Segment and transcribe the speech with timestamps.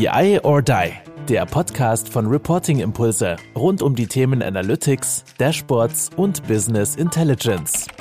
[0.00, 0.92] BI or Die,
[1.28, 7.86] der Podcast von Reporting Impulse rund um die Themen Analytics, Dashboards und Business Intelligence.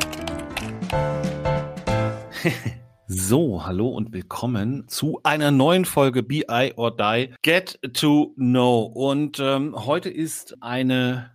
[3.12, 8.84] So, hallo und willkommen zu einer neuen Folge BI or Die Get to Know.
[8.84, 11.31] Und ähm, heute ist eine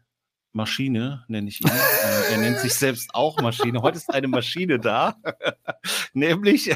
[0.55, 1.69] Maschine, nenne ich ihn.
[1.69, 3.83] äh, er nennt sich selbst auch Maschine.
[3.83, 5.17] Heute ist eine Maschine da,
[6.15, 6.75] nämlich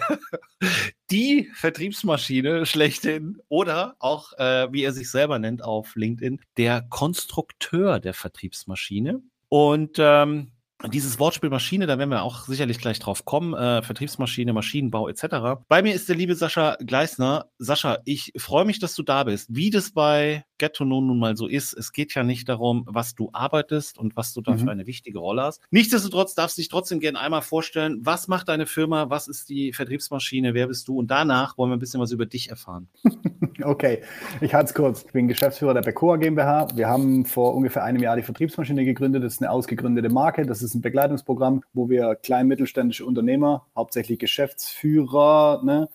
[1.11, 8.01] die Vertriebsmaschine schlechthin oder auch, äh, wie er sich selber nennt auf LinkedIn, der Konstrukteur
[8.01, 9.23] der Vertriebsmaschine.
[9.49, 10.53] Und ähm,
[10.87, 15.61] dieses Wortspiel Maschine, da werden wir auch sicherlich gleich drauf kommen, äh, Vertriebsmaschine, Maschinenbau etc.
[15.67, 17.47] Bei mir ist der liebe Sascha Gleisner.
[17.59, 19.49] Sascha, ich freue mich, dass du da bist.
[19.55, 22.85] Wie das bei Get to Know nun mal so ist, es geht ja nicht darum,
[22.87, 24.59] was du arbeitest und was du da mhm.
[24.59, 25.63] für eine wichtige Rolle hast.
[25.71, 29.73] Nichtsdestotrotz darfst du dich trotzdem gerne einmal vorstellen, was macht deine Firma, was ist die
[29.73, 32.89] Vertriebsmaschine, wer bist du und danach wollen wir ein bisschen was über dich erfahren.
[33.63, 34.03] okay,
[34.41, 35.05] ich halte es kurz.
[35.05, 36.69] Ich bin Geschäftsführer der Becoa GmbH.
[36.75, 39.23] Wir haben vor ungefähr einem Jahr die Vertriebsmaschine gegründet.
[39.23, 40.45] Das ist eine ausgegründete Marke.
[40.45, 45.89] Das ist ist ein Begleitungsprogramm, wo wir klein mittelständische Unternehmer, hauptsächlich Geschäftsführer, ne,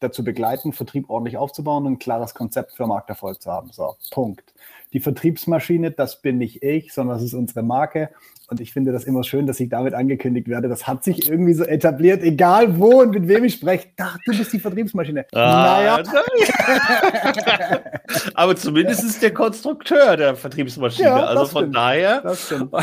[0.00, 3.70] dazu begleiten, Vertrieb ordentlich aufzubauen und ein klares Konzept für Markterfolg zu haben.
[3.72, 4.54] So, Punkt.
[4.92, 8.10] Die Vertriebsmaschine, das bin nicht ich, sondern das ist unsere Marke.
[8.48, 10.68] Und ich finde das immer schön, dass ich damit angekündigt werde.
[10.68, 13.88] Das hat sich irgendwie so etabliert, egal wo und mit wem ich spreche.
[13.98, 15.24] Ach, du bist die Vertriebsmaschine.
[15.32, 16.02] Ah, naja.
[18.34, 21.08] Aber zumindest ist der Konstrukteur der Vertriebsmaschine.
[21.08, 21.76] Ja, also von stimmt.
[21.76, 22.20] daher.
[22.20, 22.72] Das stimmt.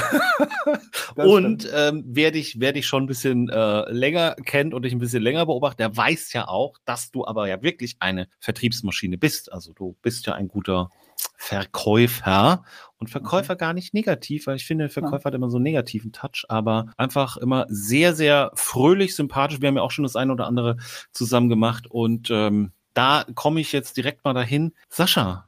[1.16, 4.94] Das und ähm, wer, dich, wer dich schon ein bisschen äh, länger kennt und dich
[4.94, 9.18] ein bisschen länger beobachtet, der weiß ja auch, dass du aber ja wirklich eine Vertriebsmaschine
[9.18, 9.52] bist.
[9.52, 10.90] Also du bist ja ein guter
[11.38, 12.64] Verkäufer
[12.98, 13.58] und Verkäufer mhm.
[13.60, 15.26] gar nicht negativ, weil ich finde, Verkäufer ja.
[15.26, 19.62] hat immer so einen negativen Touch, aber einfach immer sehr, sehr fröhlich, sympathisch.
[19.62, 20.78] Wir haben ja auch schon das eine oder andere
[21.12, 24.74] zusammen gemacht und ähm, da komme ich jetzt direkt mal dahin.
[24.90, 25.46] Sascha,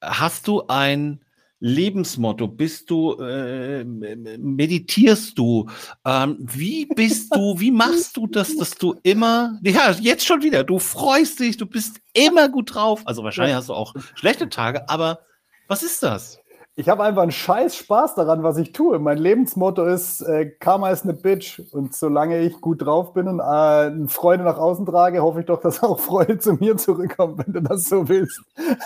[0.00, 1.20] hast du ein
[1.60, 2.48] Lebensmotto?
[2.48, 5.68] Bist du, äh, meditierst du?
[6.04, 10.64] Ähm, wie bist du, wie machst du das, dass du immer, ja, jetzt schon wieder,
[10.64, 13.02] du freust dich, du bist immer gut drauf.
[13.04, 15.20] Also wahrscheinlich hast du auch schlechte Tage, aber
[15.68, 16.38] was ist das?
[16.78, 18.98] Ich habe einfach einen scheiß Spaß daran, was ich tue.
[18.98, 21.58] Mein Lebensmotto ist, äh, Karma ist eine Bitch.
[21.72, 25.62] Und solange ich gut drauf bin und äh, Freude nach außen trage, hoffe ich doch,
[25.62, 28.42] dass auch Freude zu mir zurückkommt, wenn du das so willst.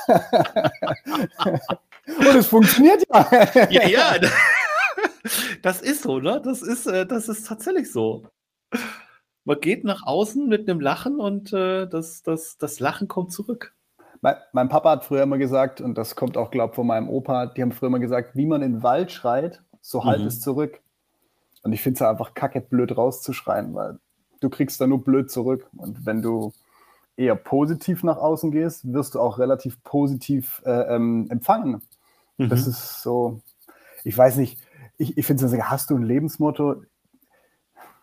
[2.07, 3.29] Und es funktioniert ja.
[3.71, 4.15] ja, ja.
[5.63, 6.41] Das ist so, ne?
[6.43, 8.27] Das ist, äh, das ist tatsächlich so.
[9.45, 13.75] Man geht nach außen mit einem Lachen und äh, das, das, das Lachen kommt zurück.
[14.23, 17.09] Mein, mein, Papa hat früher immer gesagt, und das kommt auch, glaube ich, von meinem
[17.09, 20.27] Opa, die haben früher immer gesagt, wie man in den Wald schreit, so halt mhm.
[20.27, 20.81] es zurück.
[21.63, 23.99] Und ich finde es einfach kacke blöd rauszuschreien, weil
[24.41, 25.67] du kriegst da nur blöd zurück.
[25.77, 26.53] Und wenn du
[27.17, 31.83] eher positiv nach außen gehst, wirst du auch relativ positiv äh, ähm, empfangen.
[32.39, 32.49] Mhm.
[32.49, 33.41] Das ist so,
[34.05, 34.59] ich weiß nicht,
[34.97, 36.83] ich, ich finde so, hast du ein Lebensmotto?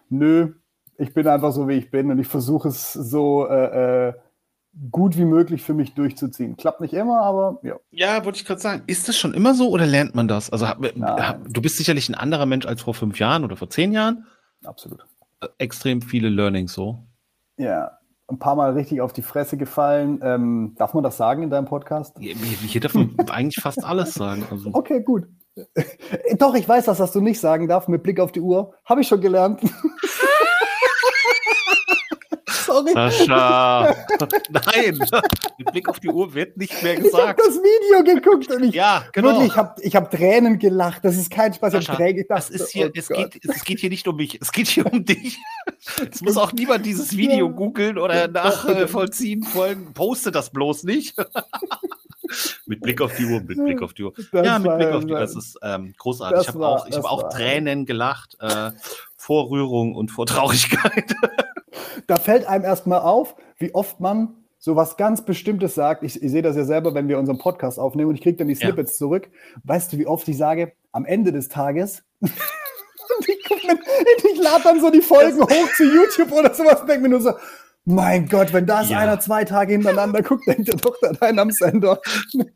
[0.09, 0.53] Nö,
[0.97, 4.13] ich bin einfach so, wie ich bin und ich versuche es so äh, äh,
[4.91, 6.57] gut wie möglich für mich durchzuziehen.
[6.57, 7.75] Klappt nicht immer, aber ja.
[7.91, 8.83] Ja, wollte ich gerade sagen.
[8.87, 10.49] Ist das schon immer so oder lernt man das?
[10.49, 14.25] Also du bist sicherlich ein anderer Mensch als vor fünf Jahren oder vor zehn Jahren.
[14.63, 15.05] Absolut.
[15.41, 17.07] Äh, extrem viele Learnings so.
[17.57, 20.19] Ja, ein paar Mal richtig auf die Fresse gefallen.
[20.21, 22.17] Ähm, darf man das sagen in deinem Podcast?
[22.19, 24.45] Hier darf man eigentlich fast alles sagen.
[24.51, 24.69] Also.
[24.73, 25.27] Okay, gut.
[26.37, 28.73] Doch, ich weiß, dass das du nicht sagen darfst mit Blick auf die Uhr.
[28.85, 29.61] Habe ich schon gelernt.
[32.77, 32.93] Sorry.
[32.93, 33.95] Sascha.
[34.49, 34.99] Nein.
[35.57, 37.13] Mit Blick auf die Uhr wird nicht mehr gesagt.
[37.13, 39.29] Ich habe das Video geguckt und ich, ja, genau.
[39.29, 41.03] wirklich, ich habe ich hab Tränen gelacht.
[41.03, 41.73] Das ist kein Spaß.
[41.73, 44.39] Sascha, ich das ist hier, oh es, geht, es geht hier nicht um mich.
[44.41, 45.37] Es geht hier um dich.
[46.11, 49.93] Es muss auch niemand dieses Video googeln oder nachvollziehen wollen.
[49.93, 51.15] Poste das bloß nicht.
[52.65, 54.13] mit Blick auf die Uhr, mit Blick auf die Uhr.
[54.31, 55.19] Das ja, mit Blick auf die Uhr.
[55.19, 56.41] Das ist ähm, großartig.
[56.41, 58.71] ich habe auch, ich hab auch Tränen gelacht äh,
[59.15, 61.15] vor Rührung und vor Traurigkeit
[62.07, 66.03] da fällt einem erstmal auf, wie oft man so was ganz Bestimmtes sagt.
[66.03, 68.47] Ich, ich sehe das ja selber, wenn wir unseren Podcast aufnehmen und ich kriege dann
[68.47, 68.97] die Snippets ja.
[68.97, 69.29] zurück.
[69.63, 72.03] Weißt du, wie oft ich sage, am Ende des Tages.
[72.21, 72.31] ich,
[73.27, 77.09] ich lade dann so die Folgen das hoch zu YouTube oder sowas und denke mir
[77.09, 77.33] nur so,
[77.89, 78.99] mein Gott, wenn das ja.
[78.99, 82.01] einer zwei Tage hintereinander guckt, denkt er doch da dein am Sender.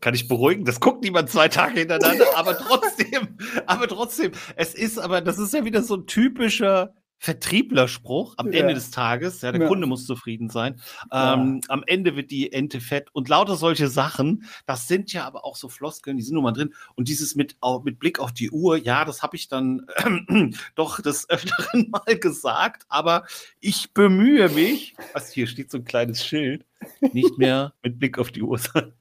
[0.01, 4.99] Kann ich beruhigen, das guckt niemand zwei Tage hintereinander, aber trotzdem, aber trotzdem, es ist
[4.99, 8.61] aber, das ist ja wieder so ein typischer Vertrieblerspruch am ja.
[8.61, 9.41] Ende des Tages.
[9.41, 9.67] Ja, der ja.
[9.67, 10.81] Kunde muss zufrieden sein.
[11.11, 14.45] Ähm, am Ende wird die Ente fett und lauter solche Sachen.
[14.65, 16.73] Das sind ja aber auch so Floskeln, die sind nun mal drin.
[16.95, 20.99] Und dieses mit, mit Blick auf die Uhr, ja, das habe ich dann äh, doch
[20.99, 22.87] des Öfteren mal gesagt.
[22.89, 23.25] Aber
[23.59, 26.65] ich bemühe mich, was hier steht so ein kleines Schild,
[27.13, 28.93] nicht mehr mit Blick auf die Uhr sein.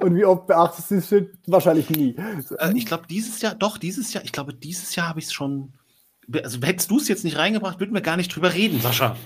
[0.00, 1.38] Und wie oft beachtest du das Schild?
[1.46, 2.16] Wahrscheinlich nie.
[2.58, 5.32] Äh, ich glaube, dieses Jahr, doch, dieses Jahr, ich glaube, dieses Jahr habe ich es
[5.32, 5.74] schon
[6.42, 9.16] also hättest du es jetzt nicht reingebracht, würden wir gar nicht drüber reden, Sascha.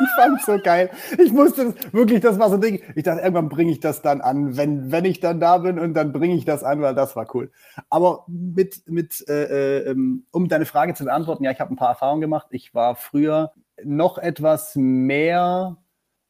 [0.00, 0.90] Ich fand es so geil.
[1.18, 2.82] Ich musste wirklich, das war so ein Ding.
[2.96, 5.94] Ich dachte, irgendwann bringe ich das dann an, wenn, wenn ich dann da bin und
[5.94, 7.52] dann bringe ich das an, weil das war cool.
[7.88, 11.76] Aber mit, mit äh, äh, ähm, um deine Frage zu beantworten, ja, ich habe ein
[11.76, 12.48] paar Erfahrungen gemacht.
[12.50, 13.52] Ich war früher
[13.84, 15.76] noch etwas mehr,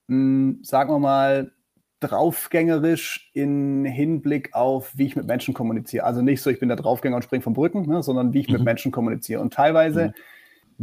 [0.09, 1.53] mh, hm, sagen wir mal,
[2.03, 6.05] draufgängerisch in Hinblick auf, wie ich mit Menschen kommuniziere.
[6.05, 8.49] Also nicht so, ich bin der Draufgänger und springe von Brücken, ne, sondern wie ich
[8.49, 8.55] mhm.
[8.55, 9.41] mit Menschen kommuniziere.
[9.41, 10.13] Und teilweise mhm.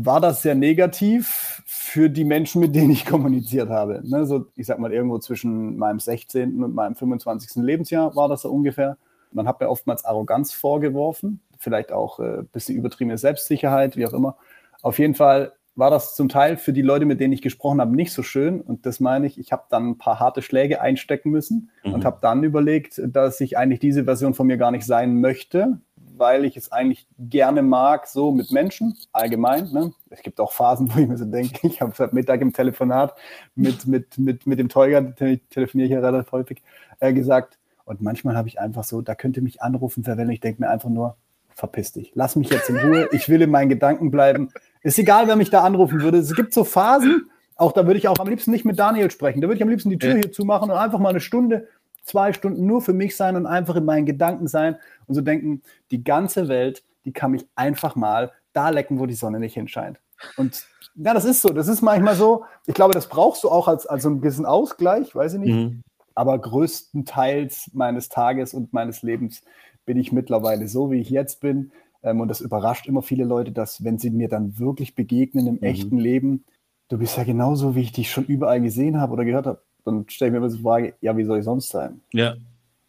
[0.06, 4.01] war das sehr negativ für die Menschen, mit denen ich kommuniziert habe.
[4.04, 6.63] Ne, so, ich sag mal, irgendwo zwischen meinem 16.
[6.63, 7.63] und meinem 25.
[7.63, 8.98] Lebensjahr war das so ungefähr.
[9.31, 14.13] Man hat mir oftmals Arroganz vorgeworfen, vielleicht auch ein äh, bisschen übertriebene Selbstsicherheit, wie auch
[14.13, 14.38] immer.
[14.81, 17.95] Auf jeden Fall war das zum Teil für die Leute, mit denen ich gesprochen habe,
[17.95, 18.62] nicht so schön.
[18.62, 21.94] Und das meine ich, ich habe dann ein paar harte Schläge einstecken müssen mhm.
[21.94, 25.80] und habe dann überlegt, dass ich eigentlich diese Version von mir gar nicht sein möchte,
[25.95, 29.71] weil ich es eigentlich gerne mag, so mit Menschen allgemein.
[29.71, 29.94] Ne?
[30.10, 33.16] Es gibt auch Phasen, wo ich mir so denke, ich habe heute Mittag im Telefonat
[33.56, 36.62] mit, mit, mit, mit dem Teuger, telefoniere ich ja relativ häufig,
[37.00, 37.57] äh, gesagt.
[37.86, 40.33] Und manchmal habe ich einfach so, da könnte mich anrufen, verwenden.
[40.33, 41.16] Ich denke mir einfach nur,
[41.60, 42.12] verpiss dich.
[42.13, 43.10] Lass mich jetzt in Ruhe.
[43.12, 44.50] Ich will in meinen Gedanken bleiben.
[44.81, 46.18] Ist egal, wer mich da anrufen würde.
[46.18, 49.42] Es gibt so Phasen, auch da würde ich auch am liebsten nicht mit Daniel sprechen.
[49.42, 51.68] Da würde ich am liebsten die Tür hier zumachen und einfach mal eine Stunde,
[52.04, 54.78] zwei Stunden nur für mich sein und einfach in meinen Gedanken sein
[55.08, 55.62] und so denken,
[55.92, 60.00] die ganze Welt, die kann mich einfach mal da lecken, wo die Sonne nicht hinscheint.
[60.38, 60.66] Und
[60.96, 61.50] ja, das ist so.
[61.50, 62.46] Das ist manchmal so.
[62.66, 65.54] Ich glaube, das brauchst du auch als, als so ein bisschen Ausgleich, weiß ich nicht.
[65.54, 65.81] Mhm.
[66.16, 69.42] Aber größtenteils meines Tages und meines Lebens
[69.86, 71.72] bin ich mittlerweile so, wie ich jetzt bin.
[72.04, 75.56] Ähm, und das überrascht immer viele Leute, dass, wenn sie mir dann wirklich begegnen im
[75.56, 75.63] mhm.
[75.63, 76.46] echten Leben,
[76.90, 79.62] du bist ja genauso, wie ich dich schon überall gesehen habe oder gehört habe.
[79.86, 82.01] Dann stelle ich mir immer die Frage, ja, wie soll ich sonst sein?
[82.13, 82.36] Ja.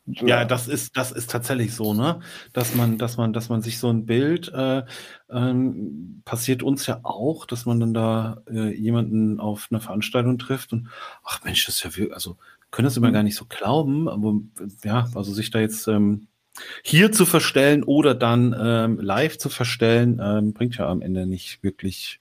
[0.06, 2.20] Ja, das ist, das ist tatsächlich so, ne?
[2.52, 4.82] Dass man, dass man, dass man sich so ein Bild äh,
[5.30, 10.72] ähm, passiert uns ja auch, dass man dann da äh, jemanden auf einer Veranstaltung trifft
[10.72, 10.88] und
[11.22, 12.38] ach Mensch, das ist ja wirklich, also
[12.70, 13.14] können das immer mhm.
[13.14, 14.40] gar nicht so glauben, aber
[14.82, 16.26] ja, also sich da jetzt ähm,
[16.82, 21.62] hier zu verstellen oder dann ähm, live zu verstellen, ähm, bringt ja am Ende nicht
[21.62, 22.20] wirklich,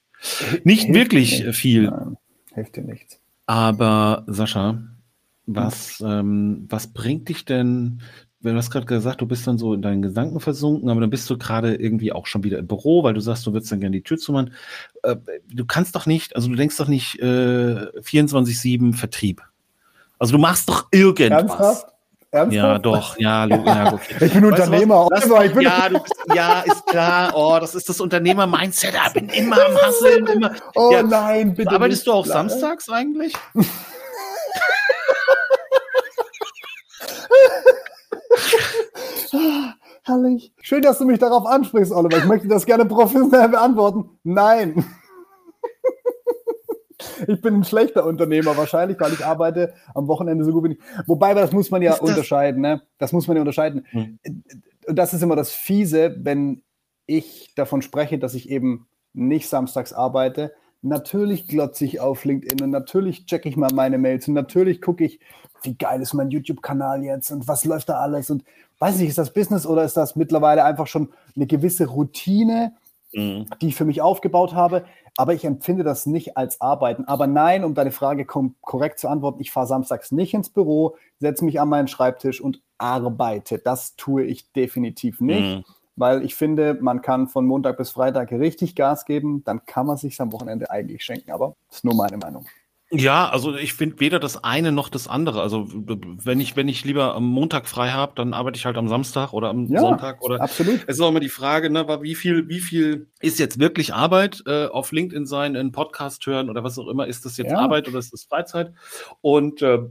[0.63, 1.55] nicht Hilft wirklich nicht.
[1.55, 1.83] viel.
[1.89, 2.17] Nein,
[2.53, 3.19] hilft dir nichts.
[3.45, 4.83] Aber Sascha,
[5.45, 8.01] was, ähm, was bringt dich denn,
[8.41, 11.09] wenn du hast gerade gesagt, du bist dann so in deinen Gedanken versunken, aber dann
[11.09, 13.81] bist du gerade irgendwie auch schon wieder im Büro, weil du sagst, du würdest dann
[13.81, 14.53] gerne die Tür zumachen.
[15.03, 15.17] Äh,
[15.51, 19.41] du kannst doch nicht, also du denkst doch nicht äh, 24-7 Vertrieb.
[20.19, 21.41] Also du machst doch irgendwas.
[21.41, 21.93] Ernsthaft?
[22.31, 22.53] Ernsthaft?
[22.53, 24.25] Ja, doch, ja, ja okay.
[24.25, 25.07] Ich bin Unternehmer.
[25.09, 25.99] Du, ich bin ja, du
[26.35, 27.31] ja, ist klar.
[27.33, 28.93] Oh, das ist das Unternehmer-Mindset.
[29.07, 30.27] Ich bin immer am Hasseln.
[30.27, 30.53] Immer.
[30.75, 31.01] Oh ja.
[31.01, 31.71] nein, bitte.
[31.71, 32.47] Arbeitest du auch klar.
[32.47, 33.33] samstags eigentlich?
[40.03, 40.51] Herrlich.
[40.61, 42.17] Schön, dass du mich darauf ansprichst, Oliver.
[42.17, 44.19] Ich möchte das gerne professionell beantworten.
[44.23, 44.85] Nein
[47.27, 50.79] ich bin ein schlechter Unternehmer wahrscheinlich, weil ich arbeite am Wochenende so gut wie ich.
[51.05, 52.81] Wobei, das muss man ja das unterscheiden, ne?
[52.97, 53.85] Das muss man ja unterscheiden.
[53.89, 54.19] Hm.
[54.87, 56.63] Und das ist immer das Fiese, wenn
[57.05, 60.53] ich davon spreche, dass ich eben nicht samstags arbeite.
[60.81, 65.03] Natürlich glotze ich auf LinkedIn und natürlich checke ich mal meine Mails und natürlich gucke
[65.03, 65.19] ich,
[65.63, 68.45] wie geil ist mein YouTube-Kanal jetzt und was läuft da alles und
[68.79, 72.73] weiß nicht, ist das Business oder ist das mittlerweile einfach schon eine gewisse Routine,
[73.13, 73.45] mhm.
[73.61, 74.85] die ich für mich aufgebaut habe?
[75.19, 77.03] aber ich empfinde das nicht als Arbeiten.
[77.03, 81.43] Aber nein, um deine Frage korrekt zu antworten, ich fahre samstags nicht ins Büro, setze
[81.43, 83.59] mich an meinen Schreibtisch und arbeite.
[83.59, 85.65] Das tue ich definitiv nicht, mhm.
[85.97, 89.97] weil ich finde, man kann von Montag bis Freitag richtig Gas geben, dann kann man
[89.97, 91.31] sich am Wochenende eigentlich schenken.
[91.31, 92.45] Aber das ist nur meine Meinung.
[92.91, 95.41] Ja, also ich finde weder das eine noch das andere.
[95.41, 98.87] Also wenn ich, wenn ich lieber am Montag frei habe, dann arbeite ich halt am
[98.87, 100.23] Samstag oder am ja, Sonntag.
[100.23, 100.81] Oder absolut.
[100.87, 104.41] Es ist auch immer die Frage, ne, wie viel, wie viel ist jetzt wirklich Arbeit
[104.47, 107.59] äh, auf LinkedIn sein, in Podcast hören oder was auch immer, ist das jetzt ja.
[107.59, 108.73] Arbeit oder ist das Freizeit?
[109.21, 109.81] Und äh,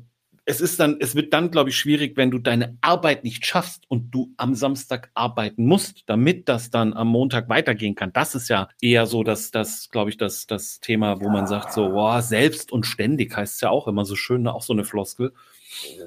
[0.48, 3.84] es ist dann, es wird dann, glaube ich, schwierig, wenn du deine Arbeit nicht schaffst
[3.88, 8.14] und du am Samstag arbeiten musst, damit das dann am Montag weitergehen kann.
[8.14, 11.74] Das ist ja eher so, dass das, glaube ich, das, das Thema, wo man sagt,
[11.74, 14.54] so, wow, selbst und ständig heißt es ja auch immer so schön, ne?
[14.54, 15.34] auch so eine Floskel.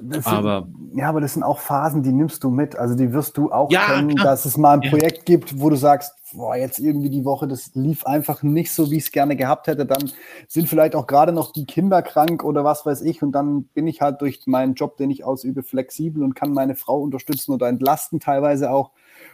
[0.02, 2.76] Das aber sind, ja, aber das sind auch Phasen, die nimmst du mit.
[2.76, 4.26] Also die wirst du auch ja, kennen, klar.
[4.26, 5.36] dass es mal ein Projekt ja.
[5.36, 8.96] gibt, wo du sagst, boah, jetzt irgendwie die Woche, das lief einfach nicht so, wie
[8.96, 9.86] ich es gerne gehabt hätte.
[9.86, 10.10] Dann
[10.48, 13.22] sind vielleicht auch gerade noch die Kinder krank oder was weiß ich.
[13.22, 16.74] Und dann bin ich halt durch meinen Job, den ich ausübe, flexibel und kann meine
[16.74, 18.90] Frau unterstützen oder entlasten teilweise auch.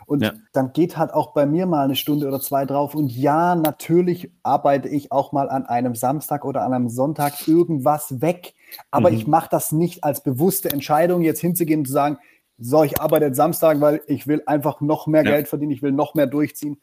[0.09, 0.33] Und ja.
[0.55, 2.95] dann geht halt auch bei mir mal eine Stunde oder zwei drauf.
[2.95, 8.23] Und ja, natürlich arbeite ich auch mal an einem Samstag oder an einem Sonntag irgendwas
[8.23, 8.55] weg.
[8.91, 9.17] Aber mhm.
[9.19, 12.17] ich mache das nicht als bewusste Entscheidung, jetzt hinzugehen und zu sagen,
[12.57, 15.31] so, ich arbeite jetzt Samstag, weil ich will einfach noch mehr ja.
[15.33, 16.81] Geld verdienen, ich will noch mehr durchziehen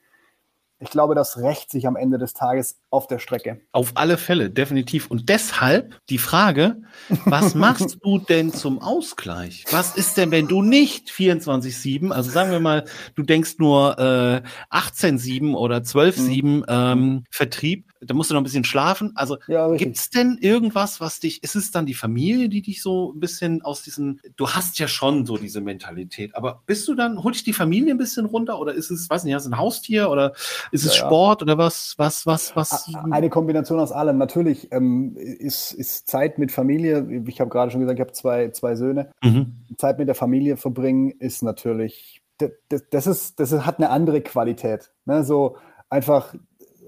[0.79, 3.61] ich glaube, das rächt sich am Ende des Tages auf der Strecke.
[3.71, 5.09] Auf alle Fälle, definitiv.
[5.09, 6.81] Und deshalb die Frage,
[7.25, 9.65] was machst du denn zum Ausgleich?
[9.71, 14.41] Was ist denn, wenn du nicht 24-7, also sagen wir mal, du denkst nur äh,
[14.75, 16.65] 18-7 oder 12-7 mhm.
[16.67, 19.11] ähm, Vertrieb, da musst du noch ein bisschen schlafen.
[19.15, 22.81] Also ja, gibt es denn irgendwas, was dich, ist es dann die Familie, die dich
[22.81, 26.95] so ein bisschen aus diesen, du hast ja schon so diese Mentalität, aber bist du
[26.95, 29.51] dann, hol dich die Familie ein bisschen runter oder ist es, weiß nicht, hast du
[29.51, 30.33] ein Haustier oder
[30.71, 32.91] ist es ja, Sport oder was, was, was, was?
[33.11, 34.17] Eine Kombination aus allem.
[34.17, 38.49] Natürlich ähm, ist, ist Zeit mit Familie, ich habe gerade schon gesagt, ich habe zwei,
[38.49, 39.11] zwei Söhne.
[39.23, 39.55] Mhm.
[39.77, 44.91] Zeit mit der Familie verbringen ist natürlich, das, das, ist, das hat eine andere Qualität.
[45.05, 45.23] Ne?
[45.23, 45.57] So
[45.89, 46.33] einfach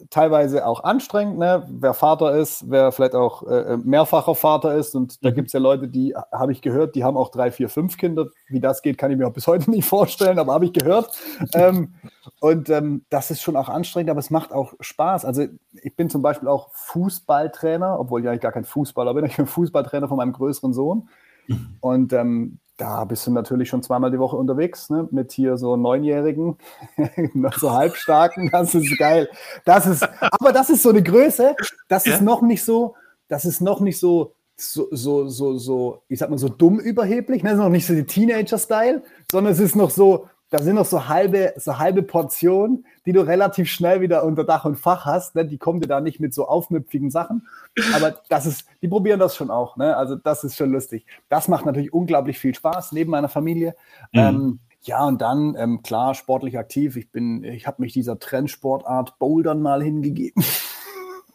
[0.09, 1.65] teilweise auch anstrengend, ne?
[1.69, 4.95] wer Vater ist, wer vielleicht auch äh, äh mehrfacher Vater ist.
[4.95, 5.35] Und da mhm.
[5.35, 8.27] gibt es ja Leute, die, habe ich gehört, die haben auch drei, vier, fünf Kinder.
[8.47, 11.17] Wie das geht, kann ich mir auch bis heute nicht vorstellen, aber habe ich gehört.
[11.53, 11.95] ähm,
[12.39, 15.25] und ähm, das ist schon auch anstrengend, aber es macht auch Spaß.
[15.25, 19.25] Also ich bin zum Beispiel auch Fußballtrainer, obwohl ich eigentlich gar kein Fußballer bin.
[19.25, 21.09] Ich bin Fußballtrainer von meinem größeren Sohn.
[21.47, 21.77] Mhm.
[21.79, 25.07] Und ähm, da bist du natürlich schon zweimal die Woche unterwegs, ne?
[25.11, 26.57] mit hier so Neunjährigen,
[27.57, 29.29] so Halbstarken, das ist geil.
[29.65, 31.55] Das ist, aber das ist so eine Größe,
[31.87, 32.13] das ja.
[32.13, 32.95] ist noch nicht so,
[33.27, 37.43] das ist noch nicht so, so, so, so, so, ich sag mal so dumm überheblich,
[37.43, 37.49] ne?
[37.49, 40.85] das ist noch nicht so die Teenager-Style, sondern es ist noch so, da sind noch
[40.85, 45.35] so halbe, so halbe Portionen, die du relativ schnell wieder unter Dach und Fach hast.
[45.35, 45.45] Ne?
[45.45, 47.47] Die kommen dir da nicht mit so aufmüpfigen Sachen.
[47.93, 49.75] Aber das ist, die probieren das schon auch.
[49.75, 49.95] Ne?
[49.97, 51.05] Also das ist schon lustig.
[51.27, 53.75] Das macht natürlich unglaublich viel Spaß neben meiner Familie.
[54.13, 54.19] Mhm.
[54.19, 56.95] Ähm, ja, und dann, ähm, klar, sportlich aktiv.
[56.95, 60.45] Ich bin, ich habe mich dieser Trendsportart Bouldern mal hingegeben.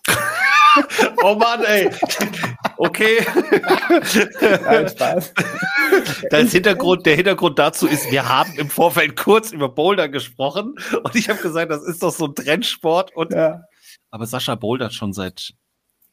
[1.22, 1.90] oh Mann, ey.
[2.76, 3.24] Okay.
[4.64, 5.34] Nein, Spaß.
[6.30, 11.14] Das Hintergrund, der Hintergrund dazu ist, wir haben im Vorfeld kurz über Boulder gesprochen und
[11.14, 13.14] ich habe gesagt, das ist doch so ein Trendsport.
[13.14, 13.62] Und, ja.
[14.10, 15.54] Aber Sascha bouldert schon seit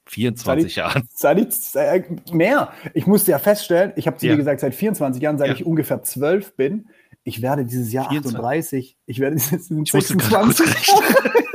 [0.07, 1.07] 24 Jahren.
[1.13, 2.71] Seit ich, äh, mehr.
[2.93, 4.33] Ich musste ja feststellen, ich habe zu ja.
[4.33, 5.53] dir gesagt, seit 24 Jahren, seit ja.
[5.53, 6.89] ich ungefähr 12 bin,
[7.23, 8.39] ich werde dieses Jahr 24.
[8.39, 8.97] 38.
[9.05, 10.67] Ich werde dieses Jahr 26.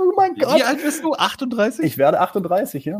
[0.00, 0.56] oh mein Gott.
[0.56, 1.14] Wie alt bist du?
[1.14, 1.84] 38?
[1.84, 2.98] Ich werde 38, ja.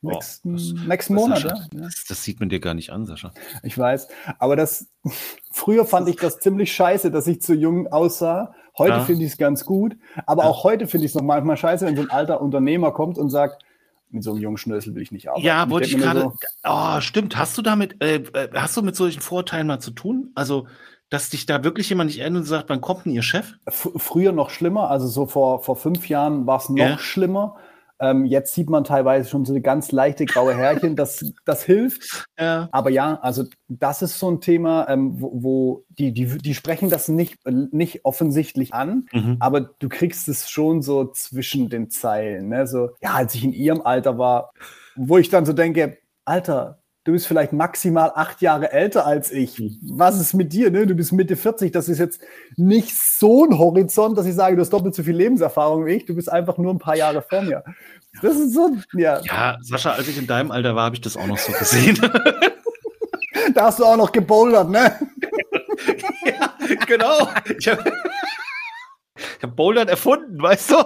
[0.00, 1.54] Nächsten, oh, das, nächsten Monat, ja.
[1.72, 3.32] Das, das, sieht man dir gar nicht an, Sascha.
[3.62, 4.08] Ich weiß.
[4.38, 4.88] Aber das,
[5.52, 8.54] früher fand ich das ziemlich scheiße, dass ich zu jung aussah.
[8.78, 9.04] Heute ja.
[9.04, 9.96] finde ich es ganz gut.
[10.26, 10.50] Aber ja.
[10.50, 13.30] auch heute finde ich es noch manchmal scheiße, wenn so ein alter Unternehmer kommt und
[13.30, 13.64] sagt,
[14.10, 15.46] mit so einem jungen Schnösel will ich nicht arbeiten.
[15.46, 16.20] Ja, wollte ich gerade.
[16.20, 16.32] So,
[16.64, 17.36] oh, stimmt.
[17.36, 20.30] Hast du damit, äh, äh, hast du mit solchen Vorurteilen mal zu tun?
[20.34, 20.66] Also,
[21.10, 23.54] dass dich da wirklich jemand nicht erinnert und sagt, wann kommt denn Ihr Chef?
[23.64, 26.98] F früher noch schlimmer, also so vor, vor fünf Jahren war es noch ja.
[26.98, 27.56] schlimmer.
[27.98, 32.26] Ähm, jetzt sieht man teilweise schon so eine ganz leichte graue Härchen, das, das hilft.
[32.38, 32.68] Ja.
[32.70, 36.90] Aber ja, also das ist so ein Thema, ähm, wo, wo, die, die, die sprechen
[36.90, 39.38] das nicht, nicht offensichtlich an, mhm.
[39.40, 42.48] aber du kriegst es schon so zwischen den Zeilen.
[42.48, 42.66] Ne?
[42.66, 44.52] So, ja, als ich in ihrem Alter war,
[44.96, 45.96] wo ich dann so denke,
[46.26, 49.60] Alter, du bist vielleicht maximal acht Jahre älter als ich.
[49.60, 49.78] Mhm.
[49.82, 50.70] Was ist mit dir?
[50.70, 50.86] Ne?
[50.86, 51.72] Du bist Mitte 40.
[51.72, 52.20] Das ist jetzt
[52.56, 56.04] nicht so ein Horizont, dass ich sage, du hast doppelt so viel Lebenserfahrung wie ich.
[56.04, 57.62] Du bist einfach nur ein paar Jahre vor mir.
[58.22, 59.20] Das ist so, ja.
[59.22, 61.96] Ja, Sascha, als ich in deinem Alter war, habe ich das auch noch so gesehen.
[63.54, 64.92] da hast du auch noch gebouldert, ne?
[66.24, 66.54] ja,
[66.86, 67.28] genau.
[67.56, 67.84] Ich habe
[69.42, 70.76] hab Bouldern erfunden, weißt du?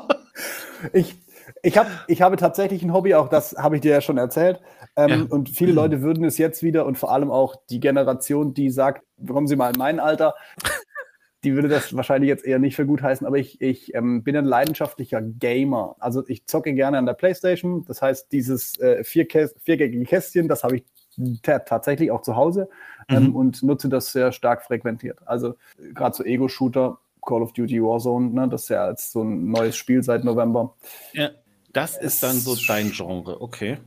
[0.93, 1.17] Ich,
[1.63, 4.61] ich, hab, ich habe tatsächlich ein Hobby, auch das habe ich dir ja schon erzählt.
[4.97, 5.27] Ähm, ja.
[5.29, 9.05] Und viele Leute würden es jetzt wieder und vor allem auch die Generation, die sagt,
[9.27, 10.35] kommen Sie mal in mein Alter,
[11.45, 14.37] die würde das wahrscheinlich jetzt eher nicht für gut heißen, aber ich, ich ähm, bin
[14.37, 15.97] ein leidenschaftlicher Gamer.
[15.99, 17.85] Also ich zocke gerne an der Playstation.
[17.87, 20.85] Das heißt, dieses äh, viergängige Kästchen, das habe ich
[21.43, 22.69] tatsächlich auch zu Hause
[23.09, 23.37] ähm, mhm.
[23.37, 25.19] und nutze das sehr stark frequentiert.
[25.27, 25.55] Also
[25.95, 29.77] gerade so Ego-Shooter, Call of Duty Warzone, ne, das ist ja jetzt so ein neues
[29.77, 30.75] Spiel seit November.
[31.13, 31.31] Ja,
[31.73, 33.79] das ist dann so dein Genre, okay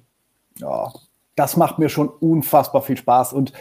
[0.58, 0.92] ja,
[1.36, 3.34] das macht mir schon unfassbar viel Spaß.
[3.34, 3.54] Und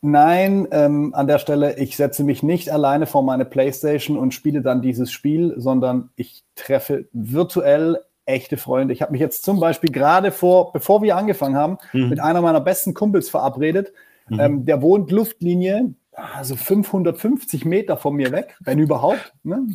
[0.00, 4.62] nein, ähm, an der Stelle, ich setze mich nicht alleine vor meine Playstation und spiele
[4.62, 8.92] dann dieses Spiel, sondern ich treffe virtuell echte Freunde.
[8.92, 12.10] Ich habe mich jetzt zum Beispiel gerade vor, bevor wir angefangen haben, mhm.
[12.10, 13.92] mit einer meiner besten Kumpels verabredet.
[14.28, 14.40] Mhm.
[14.40, 19.32] Ähm, der wohnt Luftlinie also 550 Meter von mir weg, wenn überhaupt.
[19.42, 19.66] Ne?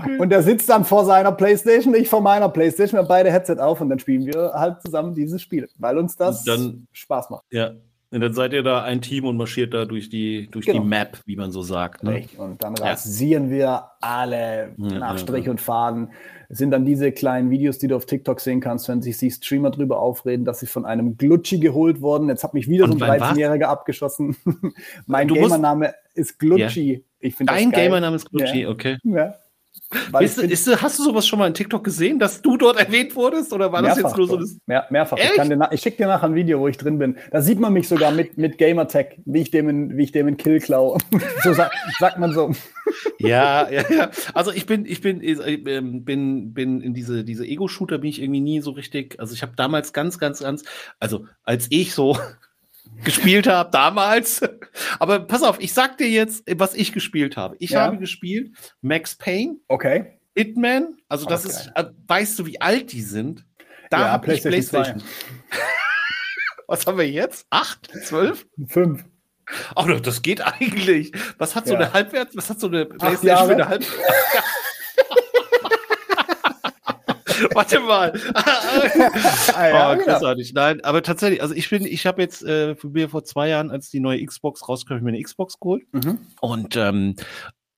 [0.00, 0.18] Okay.
[0.18, 3.58] Und er sitzt dann vor seiner Playstation, ich vor meiner Playstation, wir haben beide Headset
[3.58, 7.44] auf und dann spielen wir halt zusammen dieses Spiel, weil uns das dann, Spaß macht.
[7.50, 7.72] Ja,
[8.12, 10.82] und dann seid ihr da ein Team und marschiert da durch die, durch genau.
[10.82, 12.02] die Map, wie man so sagt.
[12.02, 12.24] Ne?
[12.36, 13.50] Und dann rasieren ja.
[13.50, 16.10] wir alle nach Strich und Faden.
[16.50, 19.30] Es sind dann diese kleinen Videos, die du auf TikTok sehen kannst, wenn sich die
[19.30, 22.28] Streamer drüber aufreden, dass sie von einem Glutschi geholt wurden.
[22.28, 24.36] Jetzt hat mich wieder und so ein 13-Jähriger abgeschossen.
[25.06, 27.06] mein Gamername ist Glutschi.
[27.22, 27.30] Ja.
[27.46, 28.68] Dein Gamername ist Glutschi, ja.
[28.68, 28.98] okay.
[29.04, 29.36] Ja.
[30.20, 33.52] Ist, ist, hast du sowas schon mal in TikTok gesehen, dass du dort erwähnt wurdest?
[33.52, 34.56] Oder war das jetzt nur so das.
[34.66, 35.18] Mehr, mehrfach.
[35.18, 35.32] Echt?
[35.36, 37.16] Ich, ich schicke dir nachher ein Video, wo ich drin bin.
[37.30, 40.28] Da sieht man mich sogar mit, mit Gamertag, wie ich dem in, wie ich dem
[40.28, 40.98] in Kill klaue.
[41.42, 42.52] so sagt, sagt man so.
[43.18, 44.10] Ja, ja, ja.
[44.34, 48.20] Also ich bin, ich bin, ich ähm, bin, bin in diese, diese Ego-Shooter bin ich
[48.20, 49.18] irgendwie nie so richtig.
[49.20, 50.64] Also ich habe damals ganz, ganz, ganz,
[50.98, 52.16] also als ich so
[53.04, 54.40] gespielt habe damals.
[54.98, 57.56] Aber pass auf, ich sag dir jetzt, was ich gespielt habe.
[57.58, 57.82] Ich ja.
[57.82, 59.56] habe gespielt Max Payne.
[59.68, 60.18] Okay.
[60.34, 60.96] Hitman.
[61.08, 61.54] Also das okay.
[61.54, 63.44] ist, äh, weißt du, wie alt die sind?
[63.90, 65.02] Da ja, habe ich PlayStation.
[66.66, 67.46] was haben wir jetzt?
[67.50, 67.90] Acht?
[68.04, 68.46] Zwölf?
[68.66, 69.04] Fünf.
[69.74, 71.12] Ach, das geht eigentlich.
[71.36, 71.80] Was hat so ja.
[71.80, 72.34] eine Halbwert?
[72.34, 73.92] Was hat so eine PlayStation für eine Halbwert?
[77.54, 78.12] Warte mal.
[78.34, 80.52] ah, ja, oh, großartig.
[80.54, 83.90] Nein, aber tatsächlich, also ich bin, ich habe jetzt äh, mir vor zwei Jahren, als
[83.90, 85.84] die neue Xbox rauskam, ich mir eine Xbox geholt.
[85.92, 86.18] Mhm.
[86.40, 87.16] Und ähm,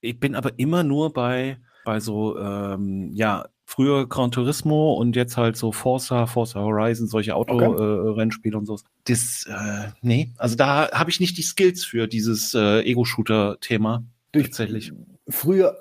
[0.01, 5.37] ich bin aber immer nur bei, bei so, ähm, ja, früher Gran Turismo und jetzt
[5.37, 8.55] halt so Forza, Forza Horizon, solche Autorennspiele okay.
[8.55, 8.79] äh, und so.
[9.05, 14.03] Das, äh, nee, also da habe ich nicht die Skills für dieses äh, Ego-Shooter-Thema.
[14.31, 14.93] Tatsächlich.
[15.27, 15.75] Früher,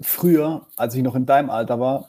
[0.00, 2.06] früher, als ich noch in deinem Alter war,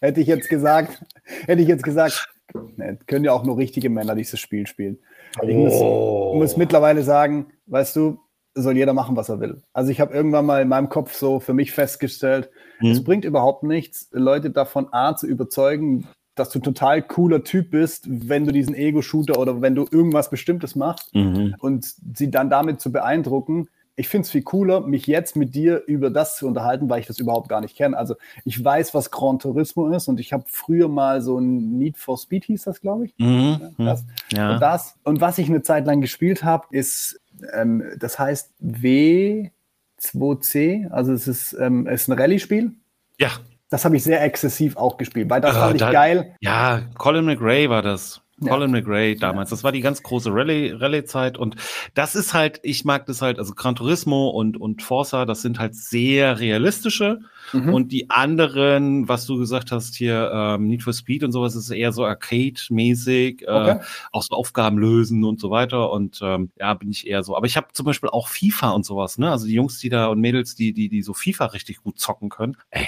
[0.00, 1.04] hätte ich jetzt gesagt,
[1.46, 2.28] hätte ich jetzt gesagt,
[2.76, 4.98] ne, können ja auch nur richtige Männer dieses Spiel spielen.
[5.42, 6.34] Ich muss, oh.
[6.36, 8.18] muss mittlerweile sagen, weißt du,
[8.54, 9.62] soll jeder machen, was er will.
[9.72, 12.50] Also ich habe irgendwann mal in meinem Kopf so für mich festgestellt,
[12.80, 12.90] mhm.
[12.90, 18.06] es bringt überhaupt nichts, Leute davon A zu überzeugen, dass du total cooler Typ bist,
[18.08, 21.56] wenn du diesen Ego-Shooter oder wenn du irgendwas Bestimmtes machst mhm.
[21.58, 25.82] und sie dann damit zu beeindrucken, ich finde es viel cooler, mich jetzt mit dir
[25.86, 27.98] über das zu unterhalten, weil ich das überhaupt gar nicht kenne.
[27.98, 28.14] Also
[28.44, 32.16] ich weiß, was Gran Turismo ist und ich habe früher mal so ein Need for
[32.16, 33.14] Speed hieß das, glaube ich.
[33.18, 33.74] Mhm.
[33.76, 34.04] Das.
[34.32, 34.52] Ja.
[34.52, 34.94] Und, das.
[35.02, 37.20] und was ich eine Zeit lang gespielt habe, ist,
[37.52, 42.70] ähm, das heißt W2C, also es ist, ähm, ist ein Rallye-Spiel.
[43.18, 43.30] Ja.
[43.68, 46.36] Das habe ich sehr exzessiv auch gespielt, weil das äh, fand ich da, geil.
[46.40, 48.22] Ja, Colin McRae war das.
[48.40, 48.80] Colin ja.
[48.80, 49.50] McRae damals.
[49.50, 51.38] Das war die ganz große Rallye-Zeit.
[51.38, 51.56] und
[51.94, 55.58] das ist halt, ich mag das halt, also Gran Turismo und, und Forza, das sind
[55.58, 57.20] halt sehr realistische.
[57.52, 57.74] Mhm.
[57.74, 61.70] Und die anderen, was du gesagt hast hier, ähm, Need for Speed und sowas, ist
[61.70, 63.80] eher so Arcade-mäßig, äh, okay.
[64.12, 65.90] auch so Aufgaben lösen und so weiter.
[65.90, 67.36] Und ähm, ja, bin ich eher so.
[67.36, 69.30] Aber ich habe zum Beispiel auch FIFA und sowas, ne?
[69.30, 72.28] Also die Jungs, die da und Mädels, die, die, die so FIFA richtig gut zocken
[72.28, 72.86] können, ey,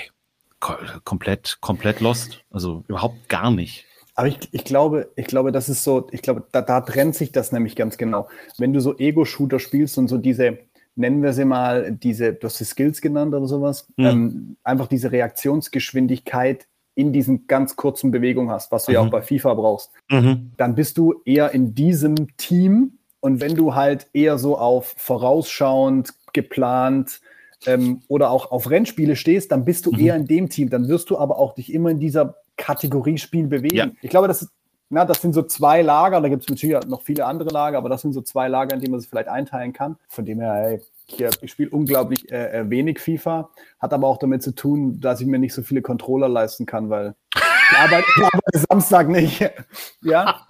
[0.60, 2.44] komplett, komplett lost.
[2.50, 3.86] Also überhaupt gar nicht.
[4.20, 7.32] Aber ich, ich, glaube, ich glaube, das ist so, ich glaube, da, da trennt sich
[7.32, 8.28] das nämlich ganz genau.
[8.58, 10.58] Wenn du so Ego-Shooter spielst und so diese,
[10.94, 14.04] nennen wir sie mal, diese, du hast sie Skills genannt oder sowas, mhm.
[14.04, 18.94] ähm, einfach diese Reaktionsgeschwindigkeit in diesen ganz kurzen Bewegungen hast, was du mhm.
[18.94, 20.50] ja auch bei FIFA brauchst, mhm.
[20.58, 26.12] dann bist du eher in diesem Team und wenn du halt eher so auf vorausschauend,
[26.34, 27.22] geplant
[27.64, 29.98] ähm, oder auch auf Rennspiele stehst, dann bist du mhm.
[29.98, 30.68] eher in dem Team.
[30.68, 33.76] Dann wirst du aber auch dich immer in dieser Kategorie Spiel bewegen.
[33.76, 33.90] Ja.
[34.02, 34.50] Ich glaube, das, ist,
[34.90, 37.88] na, das sind so zwei Lager, da gibt es natürlich noch viele andere Lager, aber
[37.88, 39.96] das sind so zwei Lager, in denen man sich vielleicht einteilen kann.
[40.08, 44.18] Von dem her, hey, ich, ich spiele unglaublich äh, äh, wenig FIFA, hat aber auch
[44.18, 48.06] damit zu tun, dass ich mir nicht so viele Controller leisten kann, weil ich arbeite,
[48.16, 49.40] ich arbeite Samstag nicht.
[50.02, 50.40] ja.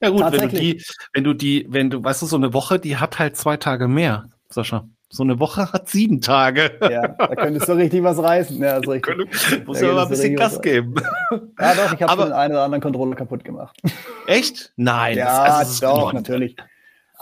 [0.00, 0.82] Ja gut, wenn du die,
[1.12, 3.88] wenn du die, wenn du, weißt du, so eine Woche, die hat halt zwei Tage
[3.88, 4.86] mehr, Sascha.
[5.14, 6.76] So eine Woche hat sieben Tage.
[6.80, 8.60] Ja, da könntest du richtig was reißen.
[8.60, 10.96] Ja, so richtig, muss ja mal ein bisschen Gas geben.
[11.60, 13.80] Ja, doch, ich habe den einen oder anderen Controller kaputt gemacht.
[14.26, 14.72] Echt?
[14.74, 15.16] Nein.
[15.16, 16.56] Ja, das, also, doch, natürlich.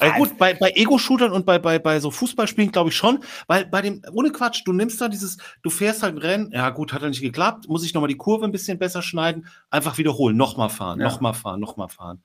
[0.00, 3.66] Ja, gut, bei, bei Ego-Shootern und bei, bei, bei so Fußballspielen glaube ich schon, weil
[3.66, 7.02] bei dem, ohne Quatsch, du nimmst da dieses, du fährst halt Rennen, ja gut, hat
[7.02, 10.70] er nicht geklappt, muss ich nochmal die Kurve ein bisschen besser schneiden, einfach wiederholen, nochmal
[10.70, 11.08] fahren, ja.
[11.08, 12.22] nochmal fahren, nochmal fahren.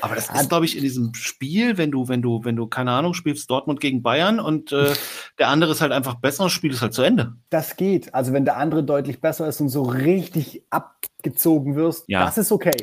[0.00, 2.92] Aber das ist, glaube ich, in diesem Spiel, wenn du, wenn du, wenn du, keine
[2.92, 4.94] Ahnung, spielst Dortmund gegen Bayern und äh,
[5.38, 7.34] der andere ist halt einfach besser und spielt es halt zu Ende.
[7.50, 8.14] Das geht.
[8.14, 12.24] Also wenn der andere deutlich besser ist und so richtig abgezogen wirst, ja.
[12.24, 12.76] das ist okay.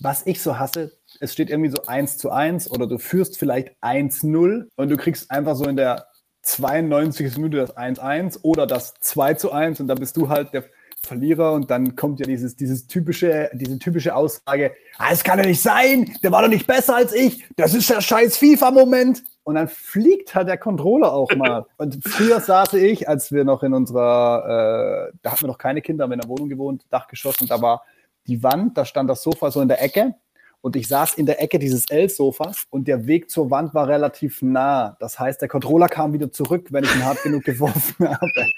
[0.00, 3.72] Was ich so hasse, es steht irgendwie so 1 zu 1 oder du führst vielleicht
[3.82, 6.06] 1-0 und du kriegst einfach so in der
[6.42, 7.36] 92.
[7.36, 10.64] Minute das 1-1 oder das 2 zu 1 und dann bist du halt der
[11.02, 15.46] Verlierer und dann kommt ja dieses, dieses typische, diese typische Aussage, ah, das kann ja
[15.46, 19.22] nicht sein, der war doch nicht besser als ich, das ist der scheiß FIFA-Moment.
[19.44, 21.64] und dann fliegt halt der Controller auch mal.
[21.78, 25.80] Und früher saß ich, als wir noch in unserer, äh, da hatten wir noch keine
[25.80, 27.82] Kinder, haben wir in der Wohnung gewohnt, Dachgeschoss, und da war
[28.26, 30.14] die Wand, da stand das Sofa so in der Ecke
[30.62, 34.42] und ich saß in der Ecke dieses L-Sofas und der Weg zur Wand war relativ
[34.42, 34.96] nah.
[35.00, 38.50] Das heißt, der Controller kam wieder zurück, wenn ich ihn hart genug geworfen habe.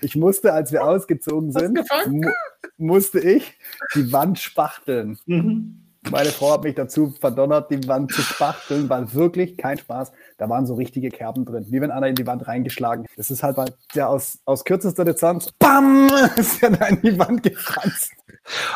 [0.00, 2.30] Ich musste, als wir ausgezogen sind, mu
[2.78, 3.58] musste ich
[3.94, 5.18] die Wand spachteln.
[5.26, 5.86] Mhm.
[6.10, 10.12] Meine Frau hat mich dazu verdonnert, die Wand zu spachteln, weil wirklich kein Spaß.
[10.38, 13.06] Da waren so richtige Kerben drin, wie wenn einer in die Wand reingeschlagen.
[13.16, 17.18] Das ist halt, weil der aus, aus kürzester Distanz, BAM, ist ja da in die
[17.18, 18.12] Wand gefranst.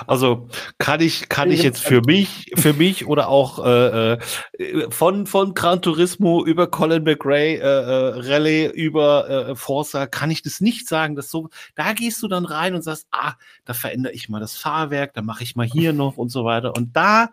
[0.06, 5.26] Also kann ich, kann ich jetzt für mich, für mich oder auch äh, äh, von,
[5.26, 10.60] von Gran Turismo über Colin McRae, äh, äh, Rallye über äh, Forza, kann ich das
[10.60, 14.28] nicht sagen, dass so, da gehst du dann rein und sagst, ah, da verändere ich
[14.28, 16.76] mal das Fahrwerk, da mache ich mal hier noch und so weiter.
[16.76, 17.30] Und da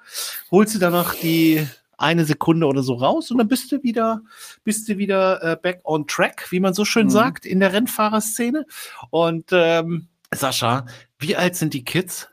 [0.51, 4.21] holst du dann noch die eine Sekunde oder so raus und dann bist du wieder,
[4.63, 7.11] bist du wieder äh, back on track, wie man so schön mhm.
[7.11, 8.65] sagt, in der Rennfahrerszene.
[9.09, 10.85] Und ähm, Sascha,
[11.19, 12.29] wie alt sind die Kids?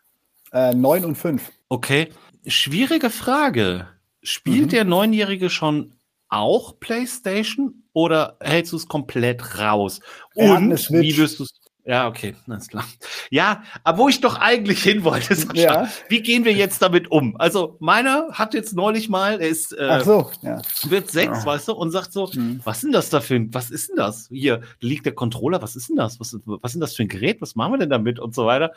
[0.53, 1.53] Äh, neun und fünf.
[1.69, 2.11] Okay.
[2.47, 3.89] Schwierige Frage.
[4.23, 4.69] Spielt mhm.
[4.71, 5.95] der Neunjährige schon
[6.29, 10.01] auch PlayStation oder hältst du es komplett raus?
[10.35, 11.61] Und wie wirst du es?
[11.87, 12.85] Ja, okay, alles klar.
[13.31, 15.89] Ja, aber wo ich doch eigentlich hin wollte, Sascha, ja.
[16.09, 17.37] wie gehen wir jetzt damit um?
[17.39, 20.63] Also, meiner hat jetzt neulich mal, er ist, äh, so, ja.
[20.85, 21.47] wird sechs, ja.
[21.47, 22.61] weißt du, und sagt so, hm.
[22.65, 24.29] was ist denn das da für ein, was ist denn das?
[24.31, 26.19] Hier liegt der Controller, was ist denn das?
[26.21, 27.43] Was, was ist denn das für ein Gerät?
[27.43, 28.19] Was machen wir denn damit?
[28.19, 28.73] Und so weiter.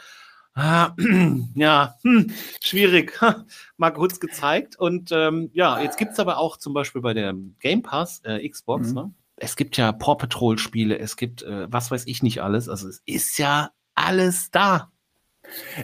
[0.53, 0.95] Ah,
[1.55, 3.17] ja, hm, schwierig.
[3.77, 4.77] Mal kurz gezeigt.
[4.77, 8.89] Und ähm, ja, jetzt gibt's aber auch zum Beispiel bei der Game Pass äh, Xbox,
[8.89, 8.95] mhm.
[8.95, 9.13] ne?
[9.37, 12.69] Es gibt ja Paw Patrol Spiele, es gibt äh, was weiß ich nicht alles.
[12.69, 14.91] Also es ist ja alles da.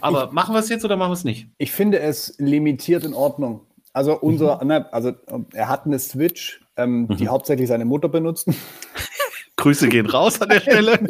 [0.00, 1.48] Aber ich, machen wir es jetzt oder machen wir es nicht?
[1.58, 3.66] Ich finde es limitiert in Ordnung.
[3.92, 4.68] Also unser, mhm.
[4.68, 5.12] ne, also
[5.52, 7.16] er hat eine Switch, ähm, mhm.
[7.16, 8.48] die hauptsächlich seine Mutter benutzt.
[9.56, 10.98] Grüße gehen raus an der Stelle.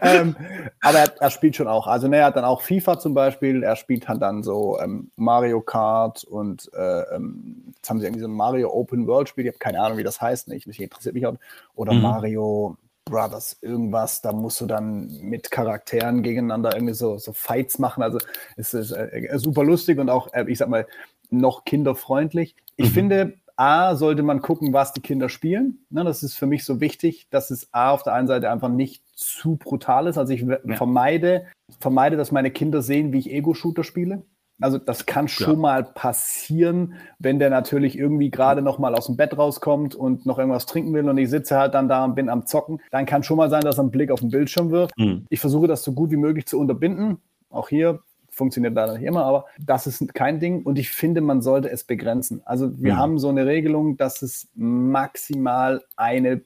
[0.00, 0.36] ähm,
[0.80, 1.86] aber er, er, spielt schon auch.
[1.86, 3.62] Also ne, er hat dann auch FIFA zum Beispiel.
[3.62, 8.22] Er spielt halt dann so ähm, Mario Kart und äh, ähm, jetzt haben sie irgendwie
[8.22, 9.44] so ein Mario Open World Spiel.
[9.44, 10.48] Ich habe keine Ahnung, wie das heißt.
[10.48, 11.34] Nicht, mich interessiert mich auch.
[11.74, 12.02] Oder mhm.
[12.02, 14.20] Mario Brothers irgendwas.
[14.20, 18.02] Da musst du dann mit Charakteren gegeneinander irgendwie so, so Fights machen.
[18.02, 18.18] Also
[18.56, 20.86] es ist äh, super lustig und auch, äh, ich sag mal,
[21.30, 22.54] noch kinderfreundlich.
[22.76, 22.94] Ich mhm.
[22.94, 25.86] finde, A, sollte man gucken, was die Kinder spielen.
[25.90, 28.68] Ne, das ist für mich so wichtig, dass es A, auf der einen Seite einfach
[28.68, 30.18] nicht zu brutal ist.
[30.18, 30.58] Also ich ja.
[30.76, 31.46] vermeide,
[31.80, 34.22] vermeide, dass meine Kinder sehen, wie ich Ego-Shooter spiele.
[34.60, 35.60] Also das kann schon ja.
[35.60, 40.38] mal passieren, wenn der natürlich irgendwie gerade noch mal aus dem Bett rauskommt und noch
[40.38, 42.80] irgendwas trinken will und ich sitze halt dann da und bin am Zocken.
[42.90, 44.96] Dann kann schon mal sein, dass er einen Blick auf den Bildschirm wirft.
[44.98, 45.26] Mhm.
[45.28, 47.18] Ich versuche das so gut wie möglich zu unterbinden.
[47.50, 48.00] Auch hier
[48.36, 51.84] funktioniert leider nicht immer, aber das ist kein Ding und ich finde, man sollte es
[51.84, 52.42] begrenzen.
[52.44, 52.98] Also wir mhm.
[52.98, 56.42] haben so eine Regelung, dass es maximal eine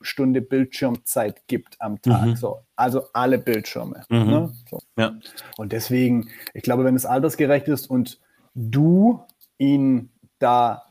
[0.00, 2.26] Stunde Bildschirmzeit gibt am Tag.
[2.26, 2.36] Mhm.
[2.36, 4.04] So, also alle Bildschirme.
[4.08, 4.18] Mhm.
[4.24, 4.52] Ne?
[4.70, 4.78] So.
[4.96, 5.14] Ja.
[5.58, 8.20] Und deswegen, ich glaube, wenn es altersgerecht ist und
[8.54, 9.22] du
[9.58, 10.84] ihn da,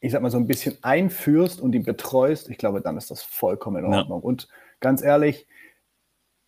[0.00, 3.22] ich sag mal, so ein bisschen einführst und ihn betreust, ich glaube, dann ist das
[3.22, 4.20] vollkommen in Ordnung.
[4.20, 4.24] Ja.
[4.24, 4.48] Und
[4.80, 5.46] ganz ehrlich,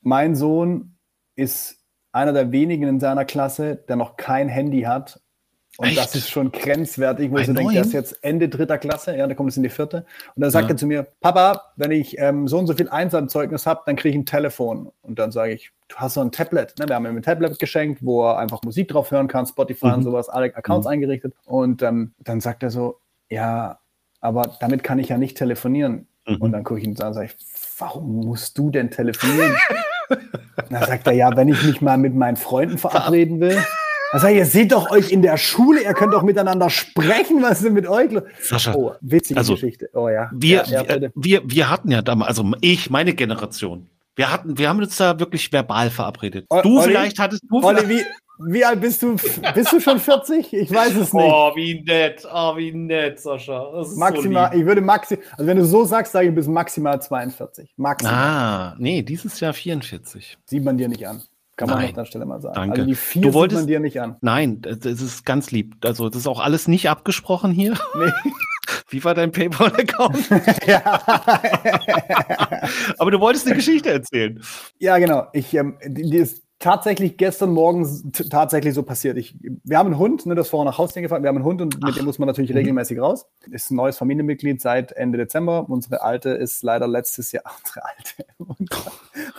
[0.02, 0.96] mein Sohn
[1.36, 1.79] ist
[2.12, 5.20] einer der wenigen in seiner Klasse, der noch kein Handy hat.
[5.78, 5.98] Und Echt?
[5.98, 9.26] das ist schon grenzwertig, wo ich so denke, der ist jetzt Ende dritter Klasse, ja,
[9.26, 10.04] der kommt jetzt in die vierte.
[10.34, 10.74] Und dann sagt ja.
[10.74, 14.10] er zu mir, Papa, wenn ich ähm, so und so viel Einsamzeugnis habe, dann kriege
[14.10, 14.90] ich ein Telefon.
[15.00, 16.78] Und dann sage ich, du hast so ein Tablet.
[16.78, 16.88] Ne?
[16.88, 19.94] Wir haben ihm ein Tablet geschenkt, wo er einfach Musik drauf hören kann, Spotify mhm.
[19.94, 20.92] und sowas, alle Accounts mhm.
[20.92, 21.34] eingerichtet.
[21.46, 23.78] Und ähm, dann sagt er so, ja,
[24.20, 26.08] aber damit kann ich ja nicht telefonieren.
[26.26, 26.36] Mhm.
[26.36, 27.36] Und dann gucke ich ihn an und sage ich,
[27.78, 29.54] warum musst du denn telefonieren?
[30.70, 33.62] dann sagt er, ja, wenn ich mich mal mit meinen Freunden verabreden will.
[34.12, 37.42] Dann sag ich, ihr seht doch euch in der Schule, ihr könnt doch miteinander sprechen,
[37.42, 38.10] was ist mit euch?
[38.40, 39.88] Sascha, oh, witzige also, Geschichte.
[39.94, 40.30] Oh ja.
[40.32, 44.68] Wir, ja, ja, wir, wir hatten ja damals, also ich, meine Generation, wir hatten, wir
[44.68, 46.46] haben uns da wirklich verbal verabredet.
[46.50, 47.62] O du Olli, vielleicht hattest du.
[47.62, 48.04] Olli, wie,
[48.46, 49.16] wie alt bist du?
[49.54, 50.52] Bist du schon 40?
[50.52, 51.24] Ich weiß es nicht.
[51.24, 52.26] Oh, wie nett.
[52.32, 53.84] Oh, wie nett, Sascha.
[53.96, 57.74] maximal, so ich würde maximal, also wenn du so sagst, sage ich, bis maximal 42.
[57.76, 58.14] Maximal.
[58.14, 60.38] Ah, nee, dieses Jahr 44.
[60.46, 61.22] Sieht man dir nicht an.
[61.56, 62.54] Kann man Nein, an der Stelle mal sagen.
[62.54, 62.72] Danke.
[62.80, 64.16] Also die vier du wolltest, sieht man dir nicht an.
[64.22, 65.76] Nein, das ist ganz lieb.
[65.84, 67.74] Also das ist auch alles nicht abgesprochen hier.
[67.98, 68.32] Nee.
[68.88, 70.30] Wie war dein PayPal-Account?
[70.66, 71.02] ja.
[72.98, 74.42] Aber du wolltest eine Geschichte erzählen.
[74.78, 75.26] Ja, genau.
[75.32, 79.16] Ich, ähm, die, die ist tatsächlich gestern Morgen tatsächlich so passiert.
[79.16, 81.22] Ich, wir haben einen Hund, ne, das vorher nach Hause gefahren.
[81.22, 82.58] Wir haben einen Hund und mit dem muss man natürlich mhm.
[82.58, 83.26] regelmäßig raus.
[83.50, 85.68] Ist ein neues Familienmitglied seit Ende Dezember.
[85.68, 88.92] Unsere alte ist leider letztes Jahr, unsere alte, unser,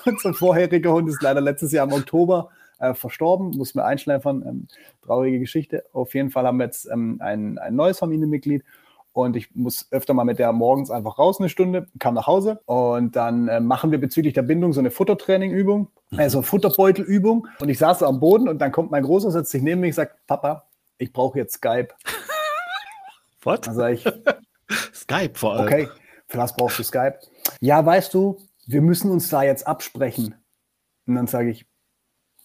[0.05, 4.43] unser vorheriger Hund ist leider letztes Jahr im Oktober äh, verstorben, muss mir einschläfern.
[4.45, 4.67] Ähm,
[5.03, 5.85] traurige Geschichte.
[5.93, 8.63] Auf jeden Fall haben wir jetzt ähm, ein, ein neues Familienmitglied
[9.13, 12.61] und ich muss öfter mal mit der morgens einfach raus eine Stunde, kam nach Hause
[12.65, 16.19] und dann äh, machen wir bezüglich der Bindung so eine Futtertrainingübung, mhm.
[16.19, 19.81] also Futterbeutelübung und ich saß am Boden und dann kommt mein Großer, setzt sich neben
[19.81, 21.89] mich und sagt, Papa, ich brauche jetzt Skype.
[23.43, 23.61] Was?
[23.61, 24.03] Dann sage ich,
[24.93, 25.65] Skype vor allem.
[25.65, 25.89] Okay,
[26.27, 27.19] für was brauchst du Skype?
[27.59, 30.35] Ja, weißt du, wir müssen uns da jetzt absprechen.
[31.05, 31.65] Und dann sage ich,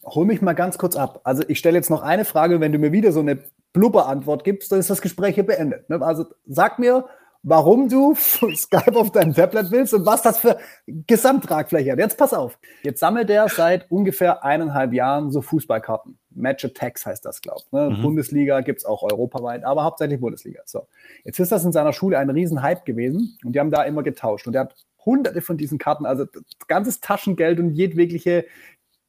[0.05, 1.21] hol mich mal ganz kurz ab.
[1.25, 3.39] Also ich stelle jetzt noch eine Frage, wenn du mir wieder so eine
[3.77, 5.89] Blubber-Antwort gibst, dann ist das Gespräch hier beendet.
[5.91, 6.01] Ne?
[6.01, 7.05] Also sag mir,
[7.43, 8.15] warum du
[8.55, 11.99] Skype auf deinem Tablet willst und was das für Gesamttragfläche hat.
[11.99, 12.59] Jetzt pass auf.
[12.83, 16.19] Jetzt sammelt er seit ungefähr eineinhalb Jahren so Fußballkarten.
[16.31, 17.73] Match Attacks heißt das, glaube ich.
[17.73, 17.91] Ne?
[17.91, 18.03] Mhm.
[18.03, 20.63] Bundesliga gibt es auch europaweit, aber hauptsächlich Bundesliga.
[20.65, 20.87] So.
[21.25, 24.47] Jetzt ist das in seiner Schule ein Riesenhype gewesen und die haben da immer getauscht.
[24.47, 26.25] Und er hat hunderte von diesen Karten, also
[26.67, 28.47] ganzes Taschengeld und jedwegliche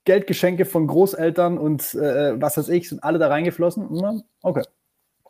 [0.08, 4.24] Geldgeschenke von Großeltern und äh, was weiß ich, sind alle da reingeflossen.
[4.42, 4.64] Okay.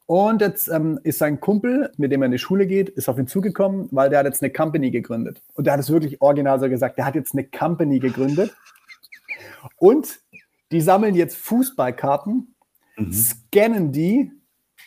[0.06, 3.18] Und jetzt ähm, ist sein Kumpel, mit dem er in die Schule geht, ist auf
[3.18, 5.42] ihn zugekommen, weil der hat jetzt eine Company gegründet.
[5.56, 8.56] Und der hat es wirklich original so gesagt, der hat jetzt eine Company gegründet.
[9.78, 10.20] Und
[10.72, 12.54] die sammeln jetzt Fußballkarten,
[12.98, 13.12] mhm.
[13.12, 14.32] scannen die,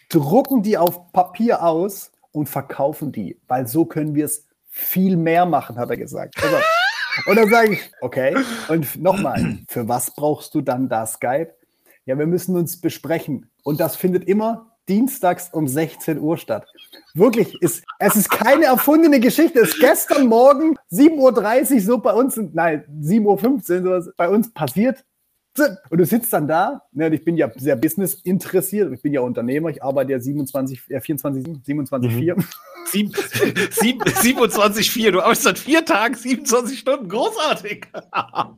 [0.08, 5.46] drucken die auf Papier aus und verkaufen die, weil so können wir es viel mehr
[5.46, 6.40] machen, hat er gesagt.
[6.40, 6.56] Also,
[7.26, 8.36] und dann sage ich, okay.
[8.68, 11.54] Und nochmal, für was brauchst du dann da Skype?
[12.06, 13.50] Ja, wir müssen uns besprechen.
[13.62, 16.66] Und das findet immer dienstags um 16 Uhr statt.
[17.14, 19.60] Wirklich, ist, es ist keine erfundene Geschichte.
[19.60, 24.52] Es ist gestern Morgen 7.30 Uhr so bei uns, nein, 7.15 Uhr so bei uns
[24.52, 25.04] passiert.
[25.90, 29.12] Und du sitzt dann da, ne, und ich bin ja sehr business interessiert, ich bin
[29.12, 32.18] ja Unternehmer, ich arbeite ja 27, äh, 24, 27, mhm.
[32.18, 32.36] 4.
[32.36, 32.48] 7,
[32.90, 33.12] 7,
[34.20, 37.86] 27, 4, du arbeitest seit vier Tagen, 27 Stunden, großartig.
[38.10, 38.54] Ah,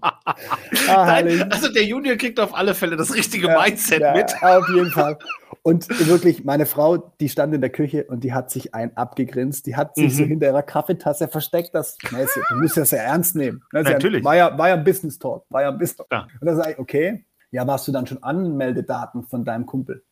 [0.86, 4.34] Nein, also der Junior kriegt auf alle Fälle das richtige ja, Mindset ja, mit.
[4.42, 5.18] Auf jeden Fall.
[5.62, 9.66] Und wirklich, meine Frau, die stand in der Küche und die hat sich ein abgegrinst.
[9.66, 10.16] Die hat sich mhm.
[10.16, 11.70] so hinter ihrer Kaffeetasse versteckt.
[11.74, 13.62] Das, du musst das ja ernst nehmen.
[13.70, 14.20] Das Natürlich.
[14.20, 15.44] Ja, war, ja, war ja ein Business Talk.
[15.50, 16.26] War ja ein Business ja.
[16.40, 20.02] Und dann sage ich, okay, ja, warst du dann schon Anmeldedaten von deinem Kumpel?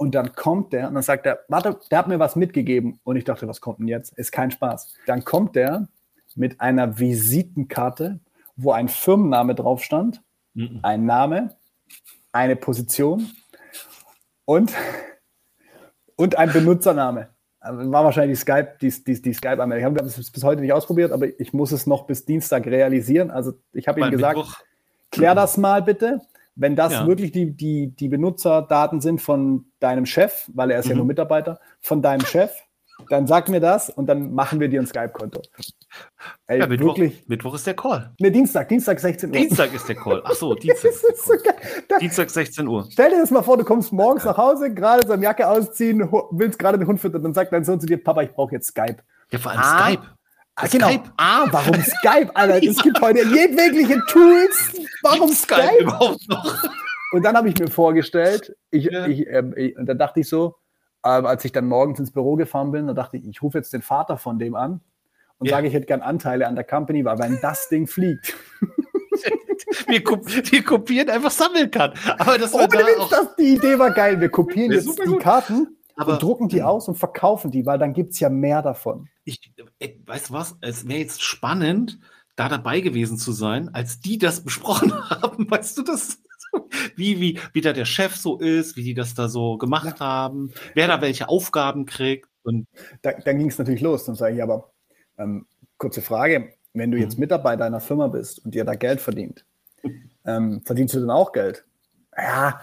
[0.00, 2.98] Und dann kommt der und dann sagt er, warte, der hat mir was mitgegeben.
[3.04, 4.16] Und ich dachte, was kommt denn jetzt?
[4.16, 4.94] Ist kein Spaß.
[5.04, 5.88] Dann kommt der
[6.36, 8.18] mit einer Visitenkarte,
[8.56, 10.22] wo ein Firmenname drauf stand,
[10.54, 10.80] mhm.
[10.82, 11.54] ein Name,
[12.32, 13.30] eine Position
[14.46, 14.72] und,
[16.16, 17.28] und ein Benutzername.
[17.58, 19.92] Also war wahrscheinlich die Skype, die, die, die Skype-Anmeldung.
[19.92, 23.30] Ich habe es bis heute nicht ausprobiert, aber ich muss es noch bis Dienstag realisieren.
[23.30, 24.60] Also ich habe ihm gesagt, Mittwoch.
[25.10, 26.22] klär das mal bitte.
[26.54, 27.06] Wenn das ja.
[27.06, 30.90] wirklich die, die, die Benutzerdaten sind von deinem Chef, weil er ist mhm.
[30.90, 32.52] ja nur Mitarbeiter, von deinem Chef,
[33.08, 35.40] dann sag mir das und dann machen wir dir ein Skype-Konto.
[36.46, 37.26] Ey, ja, Mittwoch, wirklich.
[37.26, 38.12] Mittwoch ist der Call.
[38.18, 39.36] Ne, Dienstag, Dienstag 16 Uhr.
[39.36, 40.20] Dienstag ist der Call.
[40.24, 40.90] Ach so, Dienstag.
[40.90, 41.34] ist so
[42.00, 42.86] Dienstag 16 Uhr.
[42.90, 46.10] Stell dir das mal vor, du kommst morgens nach Hause, gerade so eine Jacke ausziehen,
[46.32, 48.68] willst gerade den Hund füttern, dann sagt dein Sohn zu dir, Papa, ich brauche jetzt
[48.68, 48.98] Skype.
[49.30, 50.02] Ja, vor allem ah, Skype.
[50.56, 50.88] Ah, genau.
[50.88, 51.12] Skype.
[51.16, 52.62] Ah, warum Skype, Alter?
[52.62, 54.72] Es gibt heute jedwegliche Tools.
[55.02, 55.62] Warum Skype?
[55.62, 56.70] Skype überhaupt noch?
[57.12, 59.06] Und dann habe ich mir vorgestellt, ich, ja.
[59.06, 60.56] ich, ähm, ich, und dann dachte ich so,
[61.04, 63.72] ähm, als ich dann morgens ins Büro gefahren bin, da dachte ich, ich rufe jetzt
[63.72, 64.80] den Vater von dem an
[65.38, 65.56] und ja.
[65.56, 68.36] sage, ich hätte gern Anteile an der Company, weil wenn das Ding fliegt.
[69.86, 71.98] wir, wir, kopieren einfach Sammelkarten.
[72.18, 74.20] Aber das war oh, da auch das, die Idee war geil.
[74.20, 75.16] Wir kopieren jetzt die.
[75.16, 78.62] Karten aber, und drucken die aus und verkaufen die, weil dann gibt es ja mehr
[78.62, 79.08] davon.
[79.24, 80.56] Ich, äh, weißt du was?
[80.60, 81.98] Es wäre jetzt spannend,
[82.36, 85.50] da dabei gewesen zu sein, als die das besprochen haben.
[85.50, 86.18] Weißt du das?
[86.96, 90.06] Wie, wie, wie da der Chef so ist, wie die das da so gemacht ja.
[90.06, 92.28] haben, wer da welche Aufgaben kriegt.
[92.42, 92.66] Und
[93.02, 94.04] da, dann ging es natürlich los.
[94.04, 94.72] Dann sage ich aber,
[95.16, 95.46] ähm,
[95.78, 97.20] kurze Frage, wenn du jetzt mhm.
[97.20, 99.44] Mitarbeiter einer Firma bist und dir da Geld verdient,
[100.24, 101.64] ähm, verdienst du dann auch Geld?
[102.16, 102.60] Ja,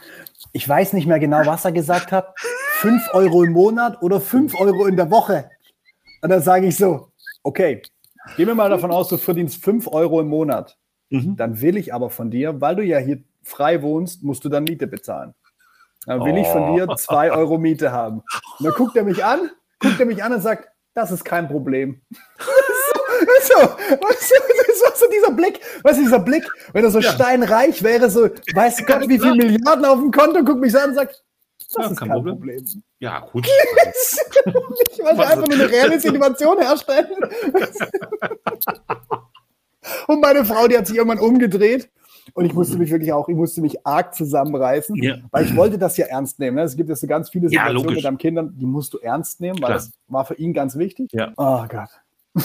[0.51, 2.35] ich weiß nicht mehr genau, was er gesagt hat.
[2.81, 5.49] 5 Euro im Monat oder 5 Euro in der Woche.
[6.21, 7.11] Und dann sage ich so,
[7.41, 7.81] okay,
[8.35, 10.77] gehen wir mal davon aus, du verdienst 5 Euro im Monat.
[11.09, 11.35] Mhm.
[11.37, 14.63] Dann will ich aber von dir, weil du ja hier frei wohnst, musst du dann
[14.63, 15.33] Miete bezahlen.
[16.05, 16.37] Dann will oh.
[16.37, 18.21] ich von dir 2 Euro Miete haben.
[18.59, 21.47] Und dann guckt er mich an, guckt er mich an und sagt, das ist kein
[21.47, 22.01] Problem.
[23.41, 27.11] so, weißt du, so dieser Blick, weißt du, dieser Blick, wenn er so ja.
[27.11, 30.89] steinreich wäre, so, weiß Gott, wie viele Milliarden auf dem Konto, guckt mich so an
[30.89, 31.23] und sagt,
[31.77, 32.35] das ja, ist kein, kein Problem.
[32.35, 32.65] Problem.
[32.99, 33.47] Ja, gut.
[34.45, 37.07] ich wollte einfach nur eine reelle Situation herstellen.
[40.07, 41.89] und meine Frau, die hat sich irgendwann umgedreht
[42.33, 45.17] und ich musste mich wirklich auch, ich musste mich arg zusammenreißen, ja.
[45.31, 46.57] weil ich wollte das ja ernst nehmen.
[46.57, 46.63] Ne?
[46.63, 49.41] Es gibt jetzt so ganz viele Situationen ja, mit deinen Kindern, die musst du ernst
[49.41, 49.77] nehmen, weil Klar.
[49.77, 51.09] das war für ihn ganz wichtig.
[51.13, 51.31] Ja.
[51.37, 51.89] Oh Gott.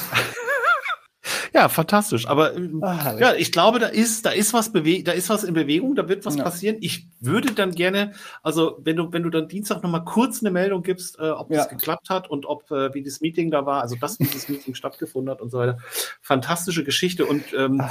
[1.54, 2.26] ja, fantastisch.
[2.26, 5.54] Aber Ach, ja, ich glaube, da ist, da ist was bewegt, da ist was in
[5.54, 6.44] Bewegung, da wird was ja.
[6.44, 6.76] passieren.
[6.80, 8.12] Ich würde dann gerne,
[8.42, 11.58] also wenn du, wenn du dann Dienstag nochmal kurz eine Meldung gibst, äh, ob ja.
[11.58, 14.74] das geklappt hat und ob äh, wie das Meeting da war, also dass dieses Meeting
[14.76, 15.78] stattgefunden hat und so weiter.
[16.20, 17.82] Fantastische Geschichte und ähm,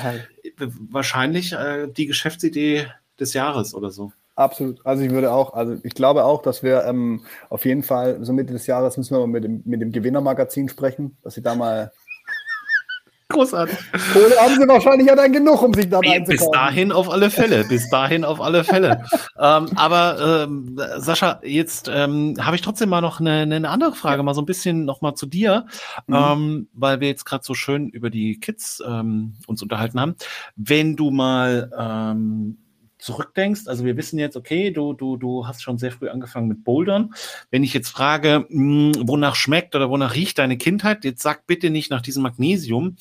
[0.89, 2.88] wahrscheinlich äh, die Geschäftsidee
[3.19, 4.12] des Jahres oder so.
[4.36, 4.84] Absolut.
[4.86, 8.34] Also ich würde auch, also ich glaube auch, dass wir ähm, auf jeden Fall so
[8.34, 11.54] Mitte des Jahres müssen wir mal mit dem, mit dem Gewinnermagazin sprechen, dass sie da
[11.54, 11.91] mal
[13.32, 13.78] Großartig.
[14.13, 16.26] Kohle haben sie wahrscheinlich ja dann genug, um sich da einzukaufen.
[16.26, 19.04] Bis dahin auf alle Fälle, bis dahin auf alle Fälle.
[19.39, 24.24] ähm, aber ähm, Sascha, jetzt ähm, habe ich trotzdem mal noch eine, eine andere Frage,
[24.24, 25.65] mal so ein bisschen noch mal zu dir,
[26.08, 26.15] mhm.
[26.15, 30.15] ähm, weil wir jetzt gerade so schön über die Kids ähm, uns unterhalten haben.
[30.56, 32.58] Wenn du mal ähm,
[33.01, 36.63] zurückdenkst, also wir wissen jetzt, okay, du, du, du hast schon sehr früh angefangen mit
[36.63, 37.13] Bouldern.
[37.49, 41.45] Wenn ich jetzt frage, mh, hm, wonach schmeckt oder wonach riecht deine Kindheit, jetzt sag
[41.47, 42.95] bitte nicht nach diesem Magnesium,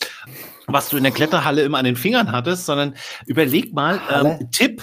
[0.66, 2.94] was du in der Kletterhalle immer an den Fingern hattest, sondern
[3.26, 4.82] überleg mal, ähm, Tipp.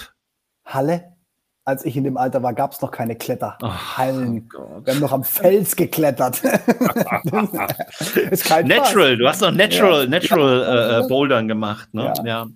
[0.66, 1.16] Halle?
[1.66, 4.50] Als ich in dem Alter war, gab es noch keine Kletterhallen.
[4.56, 6.42] Oh wir haben noch am Fels geklettert.
[8.64, 10.10] natural, du hast noch Natural, ja.
[10.10, 11.94] Natural äh, äh, Bouldern gemacht.
[11.94, 12.14] Ne?
[12.20, 12.24] ja.
[12.24, 12.48] ja.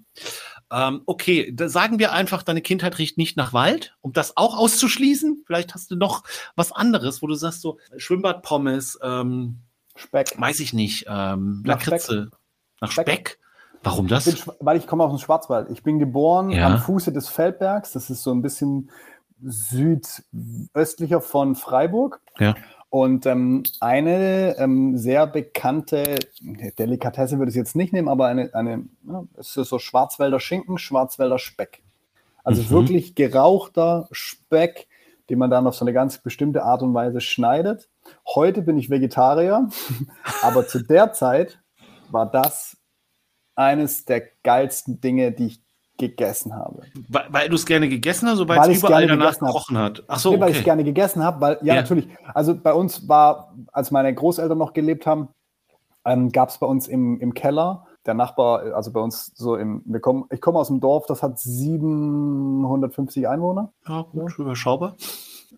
[0.72, 4.58] Ähm, okay, da sagen wir einfach, deine Kindheit riecht nicht nach Wald, um das auch
[4.58, 5.44] auszuschließen.
[5.46, 6.24] Vielleicht hast du noch
[6.56, 9.58] was anderes, wo du sagst, so Schwimmbadpommes, ähm,
[9.96, 10.40] Speck.
[10.40, 12.32] Weiß ich nicht, ähm, Lakritze.
[12.80, 13.08] Nach Speck.
[13.08, 13.40] Speck.
[13.84, 14.28] Warum das?
[14.28, 15.70] Ich bin, weil ich komme aus dem Schwarzwald.
[15.72, 16.68] Ich bin geboren ja.
[16.68, 17.92] am Fuße des Feldbergs.
[17.92, 18.92] Das ist so ein bisschen
[19.44, 22.22] südöstlicher von Freiburg.
[22.40, 22.56] Ja.
[22.92, 26.20] Und ähm, eine ähm, sehr bekannte
[26.78, 30.78] Delikatesse würde ich jetzt nicht nehmen, aber eine, eine ja, es ist so Schwarzwälder Schinken,
[30.78, 31.84] Schwarzwälder Speck.
[32.44, 32.70] Also mhm.
[32.70, 34.90] wirklich gerauchter Speck,
[35.30, 37.88] den man dann auf so eine ganz bestimmte Art und Weise schneidet.
[38.28, 39.70] Heute bin ich Vegetarier,
[40.42, 41.62] aber zu der Zeit
[42.10, 42.76] war das
[43.56, 45.64] eines der geilsten Dinge, die ich
[46.02, 46.82] gegessen habe.
[47.08, 50.04] Weil, weil du es gerne gegessen hast weil es überall danach gerochen hat?
[50.08, 50.44] Ach so, nee, okay.
[50.44, 53.92] weil ich es gerne gegessen habe, weil, ja, ja, natürlich, also bei uns war, als
[53.92, 55.30] meine Großeltern noch gelebt haben,
[56.04, 59.84] ähm, gab es bei uns im, im Keller, der Nachbar, also bei uns so im,
[59.86, 63.72] wir kommen, ich komme aus dem Dorf, das hat 750 Einwohner.
[63.88, 64.96] Ja, gut, überschaubar.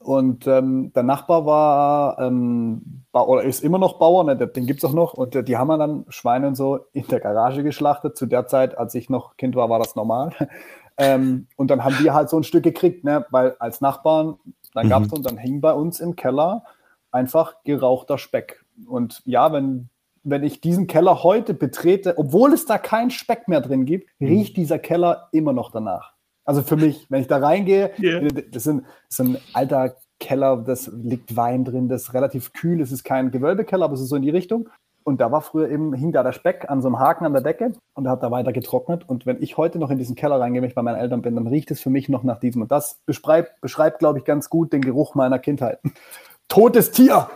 [0.04, 4.90] Und ähm, der Nachbar war, ähm, oder ist immer noch Bauer, ne, den gibt es
[4.90, 5.14] auch noch.
[5.14, 8.18] Und die haben dann Schweine und so in der Garage geschlachtet.
[8.18, 10.32] Zu der Zeit, als ich noch Kind war, war das normal.
[10.98, 14.36] ähm, und dann haben wir halt so ein Stück gekriegt, ne, weil als Nachbarn,
[14.74, 15.18] dann gab es mhm.
[15.18, 16.64] und dann hing bei uns im Keller
[17.12, 18.66] einfach gerauchter Speck.
[18.88, 19.90] Und ja, wenn,
[20.24, 24.28] wenn ich diesen Keller heute betrete, obwohl es da keinen Speck mehr drin gibt, mhm.
[24.28, 26.13] riecht dieser Keller immer noch danach.
[26.46, 28.20] Also für mich, wenn ich da reingehe, yeah.
[28.52, 32.82] das, sind, das ist ein alter Keller, das liegt Wein drin, das ist relativ kühl,
[32.82, 34.70] es ist kein Gewölbekeller, aber es ist so in die Richtung.
[35.04, 37.42] Und da war früher eben, hing da der Speck an so einem Haken an der
[37.42, 39.04] Decke und er hat da weiter getrocknet.
[39.08, 41.36] Und wenn ich heute noch in diesen Keller reingehe, wenn ich bei meinen Eltern bin,
[41.36, 42.62] dann riecht es für mich noch nach diesem.
[42.62, 45.80] Und das beschreibt, beschreibt glaube ich, ganz gut den Geruch meiner Kindheit.
[46.48, 47.30] Totes Tier!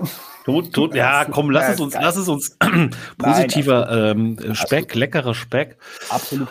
[0.46, 2.58] Tot, tot, ja, komm, lass es uns, lass es uns
[3.18, 5.78] positiver Nein, ähm, Speck, leckerer Speck.
[6.10, 6.48] Absolut.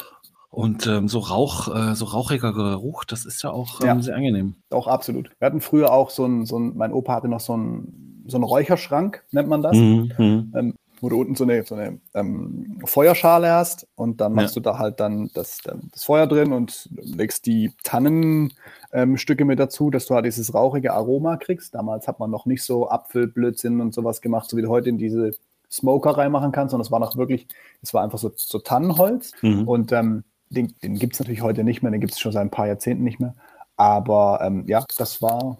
[0.56, 4.16] Und ähm, so Rauch, äh, so rauchiger Geruch, das ist ja auch ähm, ja, sehr
[4.16, 4.54] angenehm.
[4.70, 5.30] Auch absolut.
[5.38, 8.38] Wir hatten früher auch so ein, so ein mein Opa hatte noch so einen, so
[8.38, 9.76] einen Räucherschrank, nennt man das.
[9.76, 10.12] Mhm.
[10.16, 10.52] mhm.
[10.56, 14.62] Ähm, wo du unten so eine, so eine ähm, Feuerschale hast und dann machst ja.
[14.62, 15.58] du da halt dann das,
[15.92, 20.94] das Feuer drin und legst die Tannenstücke ähm, mit dazu, dass du halt dieses rauchige
[20.94, 21.74] Aroma kriegst.
[21.74, 24.96] Damals hat man noch nicht so Apfelblödsinn und sowas gemacht, so wie du heute in
[24.96, 25.32] diese
[25.70, 27.46] Smoker reinmachen kannst, sondern es war noch wirklich,
[27.82, 29.68] es war einfach so, so Tannenholz mhm.
[29.68, 32.42] und ähm, den, den gibt es natürlich heute nicht mehr, den gibt es schon seit
[32.42, 33.34] ein paar Jahrzehnten nicht mehr.
[33.76, 35.58] Aber ähm, ja, das war,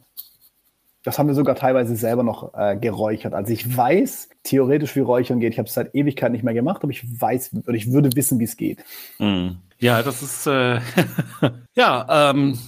[1.03, 3.35] das haben wir sogar teilweise selber noch äh, geräuchert.
[3.35, 5.53] Also ich weiß theoretisch, wie Räuchern geht.
[5.53, 8.39] Ich habe es seit Ewigkeit nicht mehr gemacht, aber ich weiß oder ich würde wissen,
[8.39, 8.85] wie es geht.
[9.19, 9.51] Mm.
[9.79, 10.81] Ja, das ist äh,
[11.75, 12.59] ja, ähm,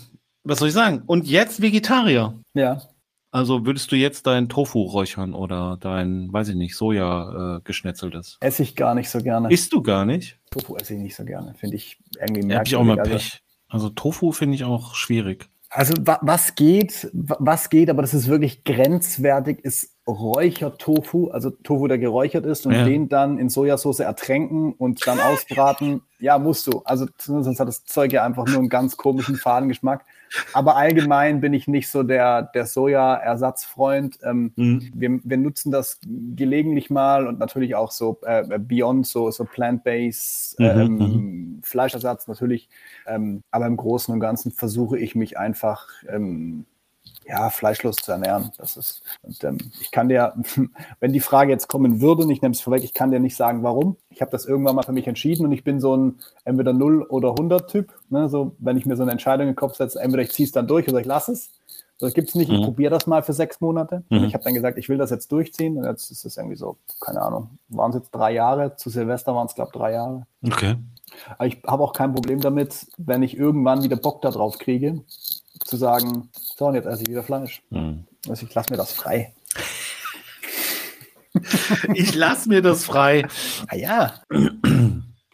[0.45, 1.03] was soll ich sagen?
[1.07, 2.35] Und jetzt Vegetarier.
[2.55, 2.83] Ja.
[3.31, 8.39] Also würdest du jetzt dein Tofu räuchern oder dein, weiß ich nicht, Soja äh, geschnetzeltes?
[8.41, 9.51] Esse ich gar nicht so gerne.
[9.51, 10.39] Isst du gar nicht?
[10.51, 11.55] Tofu esse ich nicht so gerne.
[11.55, 12.51] Finde ich irgendwie merkwürdig.
[12.51, 13.43] Ja, hab ich auch mal also Pech.
[13.69, 15.51] Also Tofu finde ich auch schwierig.
[15.71, 21.87] Also wa was geht, was geht, aber das ist wirklich grenzwertig, ist Räuchertofu, also Tofu,
[21.87, 22.85] der geräuchert ist und ja.
[22.85, 26.01] den dann in Sojasauce ertränken und dann ausbraten.
[26.19, 26.81] ja, musst du.
[26.85, 30.07] Also sonst hat das Zeug ja einfach nur einen ganz komischen Fadengeschmack.
[30.55, 34.19] Aber allgemein bin ich nicht so der, der Soja-Ersatzfreund.
[34.23, 34.91] Ähm, mhm.
[34.95, 40.59] wir, wir nutzen das gelegentlich mal und natürlich auch so äh, Beyond, so, so Plant-Based
[40.59, 41.61] mhm, ähm, mhm.
[41.63, 42.71] Fleischersatz natürlich.
[43.07, 46.65] Ähm, aber im Großen und Ganzen versuche ich mich einfach ähm,
[47.29, 48.51] ja, fleischlos zu ernähren.
[48.57, 50.35] Das ist, und, ähm, ich kann dir,
[51.01, 53.37] wenn die Frage jetzt kommen würde, und ich nehme es vorweg, ich kann dir nicht
[53.37, 53.97] sagen, warum.
[54.09, 57.03] Ich habe das irgendwann mal für mich entschieden und ich bin so ein entweder 0
[57.03, 57.93] oder 100 Typ.
[58.09, 58.29] Ne?
[58.29, 60.53] So, wenn ich mir so eine Entscheidung in den Kopf setze, entweder ich ziehe es
[60.53, 61.51] dann durch oder ich lasse es.
[62.01, 62.51] Das gibt es nicht.
[62.51, 62.65] Ich mhm.
[62.65, 64.05] probiere das mal für sechs Monate.
[64.09, 64.25] Mhm.
[64.25, 65.77] Ich habe dann gesagt, ich will das jetzt durchziehen.
[65.77, 68.77] Und jetzt ist es irgendwie so, keine Ahnung, waren es jetzt drei Jahre.
[68.77, 70.27] Zu Silvester waren es, glaube ich, drei Jahre.
[70.47, 70.77] Okay.
[71.37, 75.03] Aber ich habe auch kein Problem damit, wenn ich irgendwann wieder Bock darauf kriege,
[75.65, 77.63] zu sagen, so, und jetzt esse ich wieder Fleisch.
[77.71, 78.07] Mhm.
[78.29, 79.35] Also ich lasse mir das frei.
[81.95, 83.27] ich lasse mir das frei.
[83.69, 84.15] Ah ja.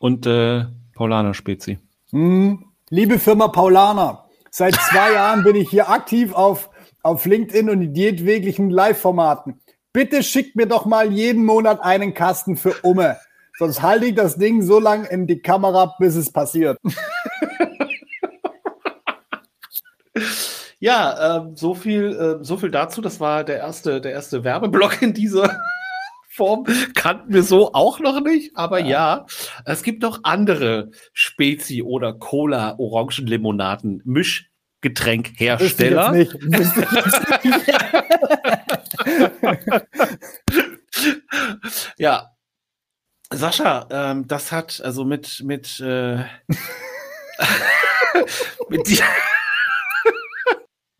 [0.00, 0.64] Und äh,
[0.94, 1.78] Paulaner Spezi.
[2.10, 2.66] Mhm.
[2.90, 6.70] Liebe Firma Paulaner, seit zwei Jahren bin ich hier aktiv auf,
[7.02, 9.60] auf LinkedIn und in jedweglichen Live-Formaten.
[9.92, 13.16] Bitte schickt mir doch mal jeden Monat einen Kasten für Umme.
[13.58, 16.78] Sonst halte ich das Ding so lange in die Kamera, bis es passiert.
[20.78, 23.00] Ja, äh, so viel, äh, so viel dazu.
[23.00, 25.58] Das war der erste, der erste Werbeblock in dieser
[26.28, 26.66] Form.
[26.94, 29.26] Kannten wir so auch noch nicht, aber ja, ja
[29.64, 36.12] es gibt noch andere Spezi- oder Cola-Orangenlimonaden, Mischgetränkhersteller.
[36.12, 36.34] Nicht.
[41.96, 42.30] ja,
[43.32, 46.16] Sascha, ähm, das hat also mit mit äh,
[48.68, 49.02] mit dir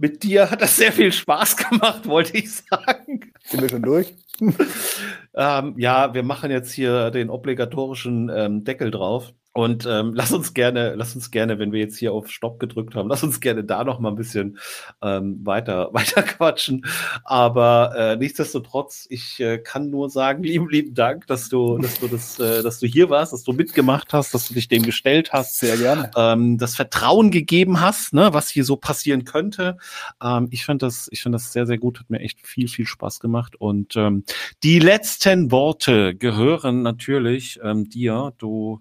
[0.05, 3.33] mit dir hat das sehr viel Spaß gemacht, wollte ich sagen.
[3.43, 4.13] Sind wir schon durch?
[5.35, 9.33] ähm, ja, wir machen jetzt hier den obligatorischen ähm, Deckel drauf.
[9.57, 12.97] Und ähm, lass uns gerne, lass uns gerne, wenn wir jetzt hier auf Stopp gedrückt
[12.97, 14.59] haben, lass uns gerne da noch mal ein bisschen
[15.01, 16.85] ähm, weiter, weiter quatschen.
[17.23, 22.09] Aber äh, nichtsdestotrotz, ich äh, kann nur sagen, lieben, lieben Dank, dass du, dass du
[22.09, 25.33] das, äh, dass du hier warst, dass du mitgemacht hast, dass du dich dem gestellt
[25.33, 25.59] hast.
[25.59, 26.11] Sehr gerne.
[26.17, 29.79] Ähm, das Vertrauen gegeben hast, ne, was hier so passieren könnte.
[30.21, 32.01] Ähm, ich finde das, ich finde das sehr, sehr gut.
[32.01, 33.55] Hat mir echt viel, viel Spaß gemacht.
[33.55, 34.25] Und ähm,
[34.65, 38.33] die letzten Worte gehören natürlich ähm, dir.
[38.39, 38.81] Du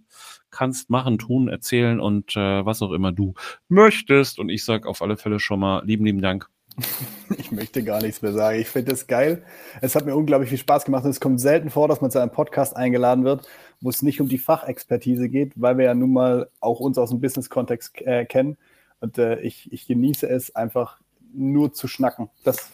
[0.54, 3.34] kannst machen, tun, erzählen und äh, was auch immer du
[3.68, 4.39] möchtest.
[4.39, 6.49] Und ich sage auf alle Fälle schon mal lieben, lieben Dank.
[7.38, 8.60] Ich möchte gar nichts mehr sagen.
[8.60, 9.43] Ich finde das geil.
[9.82, 12.32] Es hat mir unglaublich viel Spaß gemacht es kommt selten vor, dass man zu einem
[12.32, 13.47] Podcast eingeladen wird,
[13.82, 17.10] wo es nicht um die Fachexpertise geht, weil wir ja nun mal auch uns aus
[17.10, 18.58] dem Business-Kontext äh, kennen.
[18.99, 20.99] Und äh, ich, ich genieße es einfach
[21.34, 22.30] nur zu schnacken.
[22.43, 22.72] Das,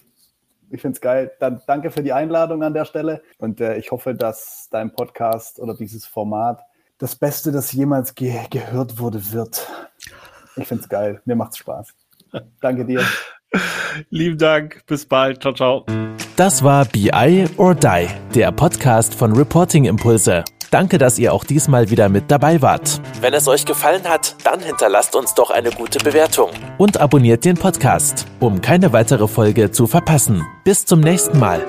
[0.69, 1.31] ich finde es geil.
[1.39, 5.59] Dann danke für die Einladung an der Stelle und äh, ich hoffe, dass dein Podcast
[5.59, 6.61] oder dieses Format
[6.99, 9.67] das Beste, das jemals ge gehört wurde, wird.
[10.55, 11.21] Ich finde es geil.
[11.25, 11.87] Mir macht's Spaß.
[12.61, 13.03] Danke dir.
[14.09, 14.83] Lieben Dank.
[14.85, 15.41] Bis bald.
[15.41, 15.85] Ciao, ciao.
[16.35, 20.43] Das war BI or Die, der Podcast von Reporting Impulse.
[20.71, 23.01] Danke, dass ihr auch diesmal wieder mit dabei wart.
[23.21, 27.57] Wenn es euch gefallen hat, dann hinterlasst uns doch eine gute Bewertung und abonniert den
[27.57, 30.45] Podcast, um keine weitere Folge zu verpassen.
[30.63, 31.65] Bis zum nächsten Mal.